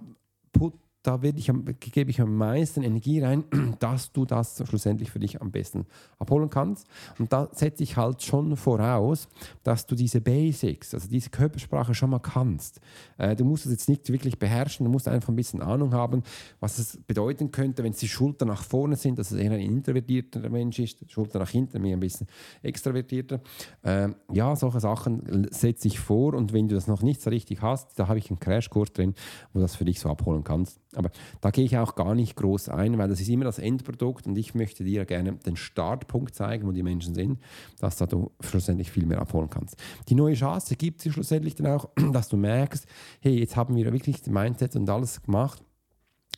peau 0.57 0.86
da 1.07 1.17
ich, 1.23 1.49
gebe 1.79 2.11
ich 2.11 2.19
am 2.19 2.35
meisten 2.35 2.83
Energie 2.83 3.21
rein, 3.21 3.45
dass 3.79 4.11
du 4.11 4.25
das 4.25 4.61
schlussendlich 4.67 5.09
für 5.09 5.19
dich 5.19 5.41
am 5.41 5.51
besten 5.51 5.85
abholen 6.19 6.49
kannst. 6.49 6.85
Und 7.17 7.31
da 7.31 7.47
setze 7.53 7.83
ich 7.83 7.95
halt 7.95 8.21
schon 8.21 8.57
voraus, 8.57 9.29
dass 9.63 9.85
du 9.85 9.95
diese 9.95 10.19
Basics, 10.19 10.93
also 10.93 11.07
diese 11.07 11.29
Körpersprache 11.29 11.95
schon 11.95 12.09
mal 12.09 12.19
kannst. 12.19 12.81
Äh, 13.17 13.37
du 13.37 13.45
musst 13.45 13.65
es 13.65 13.71
jetzt 13.71 13.87
nicht 13.87 14.11
wirklich 14.11 14.37
beherrschen, 14.37 14.85
du 14.85 14.91
musst 14.91 15.07
einfach 15.07 15.29
ein 15.29 15.37
bisschen 15.37 15.61
Ahnung 15.61 15.93
haben, 15.93 16.23
was 16.59 16.77
es 16.77 16.97
bedeuten 17.07 17.51
könnte, 17.51 17.85
wenn 17.85 17.93
die 17.93 18.07
Schultern 18.09 18.49
nach 18.49 18.63
vorne 18.63 18.97
sind, 18.97 19.17
dass 19.17 19.31
es 19.31 19.39
eher 19.39 19.51
ein 19.51 19.61
introvertierter 19.61 20.49
Mensch 20.49 20.77
ist, 20.79 21.09
Schulter 21.09 21.39
nach 21.39 21.49
hinten, 21.49 21.81
mehr 21.81 21.95
ein 21.95 22.01
bisschen 22.01 22.27
extravertierter. 22.63 23.39
Äh, 23.81 24.09
ja, 24.33 24.53
solche 24.57 24.81
Sachen 24.81 25.47
setze 25.51 25.87
ich 25.87 25.99
vor 25.99 26.33
und 26.33 26.51
wenn 26.51 26.67
du 26.67 26.75
das 26.75 26.87
noch 26.87 27.01
nicht 27.01 27.21
so 27.21 27.29
richtig 27.29 27.61
hast, 27.61 27.97
da 27.97 28.09
habe 28.09 28.19
ich 28.19 28.29
einen 28.29 28.41
Crashkurs 28.41 28.91
drin, 28.91 29.15
wo 29.53 29.59
du 29.59 29.61
das 29.61 29.77
für 29.77 29.85
dich 29.85 30.01
so 30.01 30.09
abholen 30.09 30.43
kannst. 30.43 30.81
Aber 30.97 31.11
da 31.41 31.51
gehe 31.51 31.65
ich 31.65 31.77
auch 31.77 31.95
gar 31.95 32.15
nicht 32.15 32.35
groß 32.35 32.69
ein, 32.69 32.97
weil 32.97 33.07
das 33.07 33.21
ist 33.21 33.29
immer 33.29 33.45
das 33.45 33.59
Endprodukt 33.59 34.27
und 34.27 34.37
ich 34.37 34.55
möchte 34.55 34.83
dir 34.83 35.05
gerne 35.05 35.33
den 35.33 35.55
Startpunkt 35.55 36.33
zeigen, 36.33 36.67
wo 36.67 36.71
die 36.71 36.83
Menschen 36.83 37.13
sind, 37.13 37.39
dass 37.79 37.97
da 37.97 38.05
du 38.05 38.31
schlussendlich 38.39 38.91
viel 38.91 39.05
mehr 39.05 39.21
abholen 39.21 39.49
kannst. 39.49 39.75
Die 40.09 40.15
neue 40.15 40.33
Chance 40.33 40.75
gibt 40.75 41.05
es 41.05 41.13
schlussendlich 41.13 41.55
dann 41.55 41.67
auch, 41.67 41.89
dass 42.13 42.29
du 42.29 42.37
merkst, 42.37 42.85
hey, 43.21 43.39
jetzt 43.39 43.55
haben 43.55 43.75
wir 43.75 43.91
wirklich 43.93 44.21
die 44.21 44.31
Mindset 44.31 44.75
und 44.75 44.89
alles 44.89 45.21
gemacht. 45.21 45.63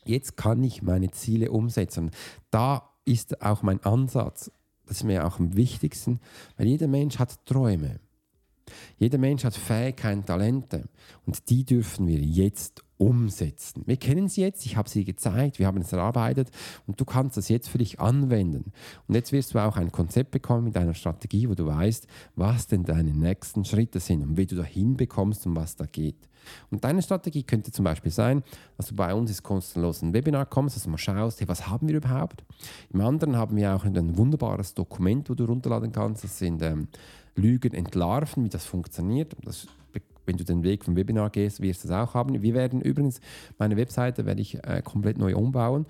Jetzt 0.04 0.36
kann 0.36 0.62
ich 0.62 0.82
meine 0.82 1.10
Ziele 1.10 1.50
umsetzen. 1.50 2.10
Da 2.50 2.90
ist 3.04 3.42
auch 3.42 3.62
mein 3.62 3.82
Ansatz. 3.84 4.50
Das 4.86 4.98
ist 4.98 5.04
mir 5.04 5.26
auch 5.26 5.38
am 5.38 5.56
wichtigsten, 5.56 6.20
weil 6.56 6.66
jeder 6.66 6.88
Mensch 6.88 7.18
hat 7.18 7.46
Träume. 7.46 8.00
Jeder 8.98 9.18
Mensch 9.18 9.44
hat 9.44 9.54
Fähigkeiten, 9.54 10.24
Talente 10.24 10.88
und 11.26 11.48
die 11.50 11.64
dürfen 11.64 12.06
wir 12.06 12.18
jetzt 12.18 12.84
umsetzen. 13.00 13.82
Wir 13.86 13.96
kennen 13.96 14.28
sie 14.28 14.42
jetzt, 14.42 14.66
ich 14.66 14.76
habe 14.76 14.88
sie 14.88 15.04
gezeigt, 15.04 15.58
wir 15.58 15.66
haben 15.66 15.80
es 15.80 15.92
erarbeitet 15.92 16.50
und 16.86 17.00
du 17.00 17.06
kannst 17.06 17.38
das 17.38 17.48
jetzt 17.48 17.70
für 17.70 17.78
dich 17.78 17.98
anwenden. 17.98 18.72
Und 19.08 19.14
jetzt 19.14 19.32
wirst 19.32 19.54
du 19.54 19.58
auch 19.58 19.78
ein 19.78 19.90
Konzept 19.90 20.32
bekommen 20.32 20.64
mit 20.64 20.76
einer 20.76 20.92
Strategie, 20.92 21.48
wo 21.48 21.54
du 21.54 21.64
weißt, 21.64 22.06
was 22.36 22.66
denn 22.66 22.84
deine 22.84 23.14
nächsten 23.14 23.64
Schritte 23.64 24.00
sind 24.00 24.22
und 24.22 24.36
wie 24.36 24.44
du 24.44 24.54
dahin 24.54 24.98
bekommst 24.98 25.46
und 25.46 25.56
was 25.56 25.76
da 25.76 25.86
geht. 25.86 26.28
Und 26.70 26.84
deine 26.84 27.00
Strategie 27.00 27.42
könnte 27.42 27.72
zum 27.72 27.86
Beispiel 27.86 28.12
sein, 28.12 28.42
dass 28.76 28.88
du 28.88 28.94
bei 28.94 29.14
uns 29.14 29.30
ins 29.30 29.42
kostenlose 29.42 30.12
Webinar 30.12 30.44
kommst, 30.44 30.76
dass 30.76 30.82
du 30.82 30.90
mal 30.90 30.98
schaust, 30.98 31.40
hey, 31.40 31.48
was 31.48 31.68
haben 31.68 31.88
wir 31.88 31.96
überhaupt? 31.96 32.44
Im 32.92 33.00
anderen 33.00 33.36
haben 33.36 33.56
wir 33.56 33.74
auch 33.74 33.84
ein 33.84 34.16
wunderbares 34.18 34.74
Dokument, 34.74 35.30
wo 35.30 35.34
du 35.34 35.44
runterladen 35.44 35.92
kannst. 35.92 36.24
Das 36.24 36.38
sind 36.38 36.60
ähm, 36.62 36.88
Lügen 37.34 37.72
entlarven, 37.72 38.44
wie 38.44 38.50
das 38.50 38.66
funktioniert. 38.66 39.34
Das 39.42 39.68
wenn 40.26 40.36
du 40.36 40.44
den 40.44 40.62
Weg 40.62 40.84
vom 40.84 40.96
Webinar 40.96 41.30
gehst, 41.30 41.60
wirst 41.60 41.84
du 41.84 41.88
es 41.88 41.92
auch 41.92 42.14
haben. 42.14 42.42
Wir 42.42 42.54
werden 42.54 42.80
übrigens, 42.80 43.20
meine 43.58 43.76
Webseite 43.76 44.26
werde 44.26 44.40
ich 44.40 44.62
äh, 44.64 44.82
komplett 44.84 45.18
neu 45.18 45.34
umbauen 45.34 45.86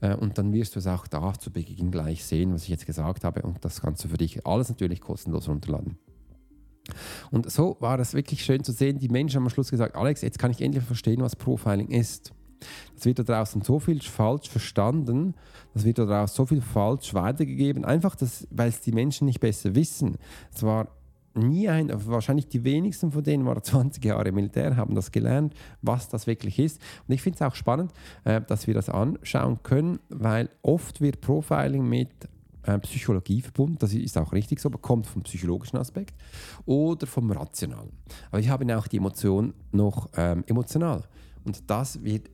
äh, 0.00 0.14
und 0.14 0.38
dann 0.38 0.52
wirst 0.52 0.74
du 0.74 0.78
es 0.78 0.86
auch 0.86 1.06
da 1.06 1.32
zu 1.34 1.50
Beginn 1.50 1.90
gleich 1.90 2.24
sehen, 2.24 2.52
was 2.52 2.64
ich 2.64 2.68
jetzt 2.68 2.86
gesagt 2.86 3.24
habe 3.24 3.42
und 3.42 3.64
das 3.64 3.80
kannst 3.80 4.04
du 4.04 4.08
für 4.08 4.18
dich 4.18 4.46
alles 4.46 4.68
natürlich 4.68 5.00
kostenlos 5.00 5.48
runterladen. 5.48 5.98
Und 7.30 7.50
so 7.50 7.76
war 7.80 7.98
es 8.00 8.12
wirklich 8.12 8.44
schön 8.44 8.64
zu 8.64 8.72
sehen. 8.72 8.98
Die 8.98 9.08
Menschen 9.08 9.36
haben 9.36 9.44
am 9.44 9.50
Schluss 9.50 9.70
gesagt, 9.70 9.94
Alex, 9.94 10.20
jetzt 10.22 10.38
kann 10.38 10.50
ich 10.50 10.60
endlich 10.60 10.84
verstehen, 10.84 11.20
was 11.20 11.36
Profiling 11.36 11.88
ist. 11.88 12.32
Das 12.94 13.04
wird 13.06 13.18
da 13.18 13.22
draußen 13.24 13.62
so 13.62 13.78
viel 13.80 14.00
falsch 14.00 14.48
verstanden, 14.48 15.34
das 15.74 15.84
wird 15.84 15.98
da 15.98 16.04
draußen 16.04 16.36
so 16.36 16.46
viel 16.46 16.60
falsch 16.60 17.12
weitergegeben, 17.14 17.84
einfach 17.84 18.16
weil 18.50 18.68
es 18.68 18.80
die 18.80 18.92
Menschen 18.92 19.26
nicht 19.26 19.40
besser 19.40 19.74
wissen. 19.74 20.16
Es 20.54 20.62
war 20.62 20.88
nie 21.34 21.68
ein, 21.68 21.90
wahrscheinlich 22.06 22.48
die 22.48 22.64
wenigsten 22.64 23.12
von 23.12 23.22
denen 23.22 23.46
waren 23.46 23.62
20 23.62 24.04
Jahre 24.04 24.32
Militär, 24.32 24.76
haben 24.76 24.94
das 24.94 25.12
gelernt, 25.12 25.54
was 25.80 26.08
das 26.08 26.26
wirklich 26.26 26.58
ist. 26.58 26.80
Und 27.06 27.14
ich 27.14 27.22
finde 27.22 27.36
es 27.36 27.42
auch 27.42 27.54
spannend, 27.54 27.92
äh, 28.24 28.40
dass 28.40 28.66
wir 28.66 28.74
das 28.74 28.88
anschauen 28.88 29.62
können, 29.62 29.98
weil 30.08 30.50
oft 30.62 31.00
wird 31.00 31.20
Profiling 31.20 31.88
mit 31.88 32.10
äh, 32.64 32.78
Psychologie 32.78 33.40
verbunden, 33.42 33.76
das 33.78 33.92
ist 33.92 34.16
auch 34.16 34.32
richtig 34.32 34.60
so, 34.60 34.68
aber 34.68 34.78
kommt 34.78 35.06
vom 35.06 35.22
psychologischen 35.22 35.78
Aspekt 35.78 36.14
oder 36.64 37.06
vom 37.06 37.30
Rationalen. 37.30 37.90
Aber 38.30 38.40
ich 38.40 38.48
habe 38.48 38.76
auch 38.76 38.86
die 38.86 38.98
Emotion 38.98 39.54
noch 39.72 40.08
ähm, 40.16 40.44
emotional. 40.46 41.02
Und 41.44 41.68
das 41.68 42.02
wird 42.04 42.30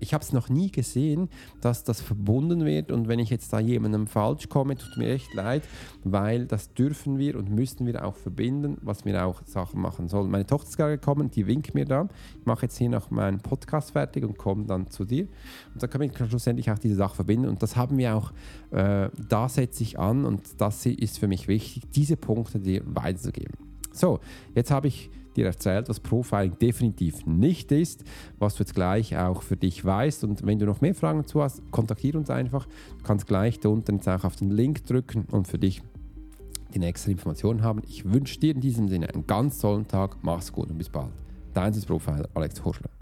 ich 0.00 0.14
habe 0.14 0.24
es 0.24 0.32
noch 0.32 0.48
nie 0.48 0.70
gesehen, 0.70 1.28
dass 1.60 1.84
das 1.84 2.00
verbunden 2.00 2.64
wird 2.64 2.90
und 2.90 3.08
wenn 3.08 3.18
ich 3.18 3.30
jetzt 3.30 3.52
da 3.52 3.60
jemandem 3.60 4.06
falsch 4.06 4.48
komme, 4.48 4.76
tut 4.76 4.96
mir 4.96 5.12
echt 5.12 5.32
leid, 5.34 5.62
weil 6.04 6.46
das 6.46 6.72
dürfen 6.74 7.18
wir 7.18 7.36
und 7.36 7.50
müssen 7.50 7.86
wir 7.86 8.04
auch 8.04 8.16
verbinden, 8.16 8.78
was 8.82 9.04
wir 9.04 9.24
auch 9.24 9.42
Sachen 9.44 9.80
machen 9.80 10.08
sollen. 10.08 10.30
Meine 10.30 10.46
Tochter 10.46 10.68
ist 10.68 10.76
gerade 10.76 10.98
gekommen, 10.98 11.30
die 11.30 11.46
winkt 11.46 11.74
mir 11.74 11.84
da. 11.84 12.08
Ich 12.38 12.46
mache 12.46 12.62
jetzt 12.62 12.78
hier 12.78 12.88
noch 12.88 13.10
meinen 13.10 13.40
Podcast 13.40 13.92
fertig 13.92 14.24
und 14.24 14.38
komme 14.38 14.64
dann 14.64 14.90
zu 14.90 15.04
dir. 15.04 15.28
Und 15.74 15.82
dann 15.82 15.90
können 15.90 16.10
wir 16.12 16.26
schlussendlich 16.28 16.70
auch 16.70 16.78
diese 16.78 16.96
Sache 16.96 17.14
verbinden 17.16 17.48
und 17.48 17.62
das 17.62 17.76
haben 17.76 17.98
wir 17.98 18.16
auch, 18.16 18.32
äh, 18.70 19.10
da 19.28 19.48
setze 19.48 19.82
ich 19.82 19.98
an 19.98 20.24
und 20.24 20.60
das 20.60 20.86
ist 20.86 21.18
für 21.18 21.28
mich 21.28 21.48
wichtig, 21.48 21.82
diese 21.94 22.16
Punkte 22.16 22.58
dir 22.58 22.82
weiterzugeben. 22.86 23.54
So, 23.92 24.20
jetzt 24.54 24.70
habe 24.70 24.88
ich 24.88 25.10
dir 25.40 25.46
erzählt, 25.46 25.88
was 25.88 26.00
Profiling 26.00 26.58
definitiv 26.58 27.26
nicht 27.26 27.72
ist, 27.72 28.04
was 28.38 28.54
du 28.54 28.62
jetzt 28.62 28.74
gleich 28.74 29.16
auch 29.16 29.42
für 29.42 29.56
dich 29.56 29.84
weißt. 29.84 30.24
Und 30.24 30.46
wenn 30.46 30.58
du 30.58 30.66
noch 30.66 30.80
mehr 30.80 30.94
Fragen 30.94 31.22
dazu 31.22 31.42
hast, 31.42 31.62
kontaktiere 31.70 32.18
uns 32.18 32.30
einfach. 32.30 32.66
Du 32.98 33.04
kannst 33.04 33.26
gleich 33.26 33.60
da 33.60 33.68
unten 33.68 33.96
jetzt 33.96 34.08
auch 34.08 34.24
auf 34.24 34.36
den 34.36 34.50
Link 34.50 34.86
drücken 34.86 35.24
und 35.30 35.48
für 35.48 35.58
dich 35.58 35.82
die 36.74 36.78
nächste 36.78 37.10
Information 37.10 37.62
haben. 37.62 37.82
Ich 37.88 38.10
wünsche 38.10 38.38
dir 38.38 38.54
in 38.54 38.60
diesem 38.60 38.88
Sinne 38.88 39.08
einen 39.12 39.26
ganz 39.26 39.58
tollen 39.58 39.88
Tag. 39.88 40.18
Mach's 40.22 40.52
gut 40.52 40.70
und 40.70 40.78
bis 40.78 40.88
bald. 40.88 41.12
Dein 41.54 41.72
Profiler 41.80 42.28
Alex 42.34 42.64
Horschler. 42.64 42.99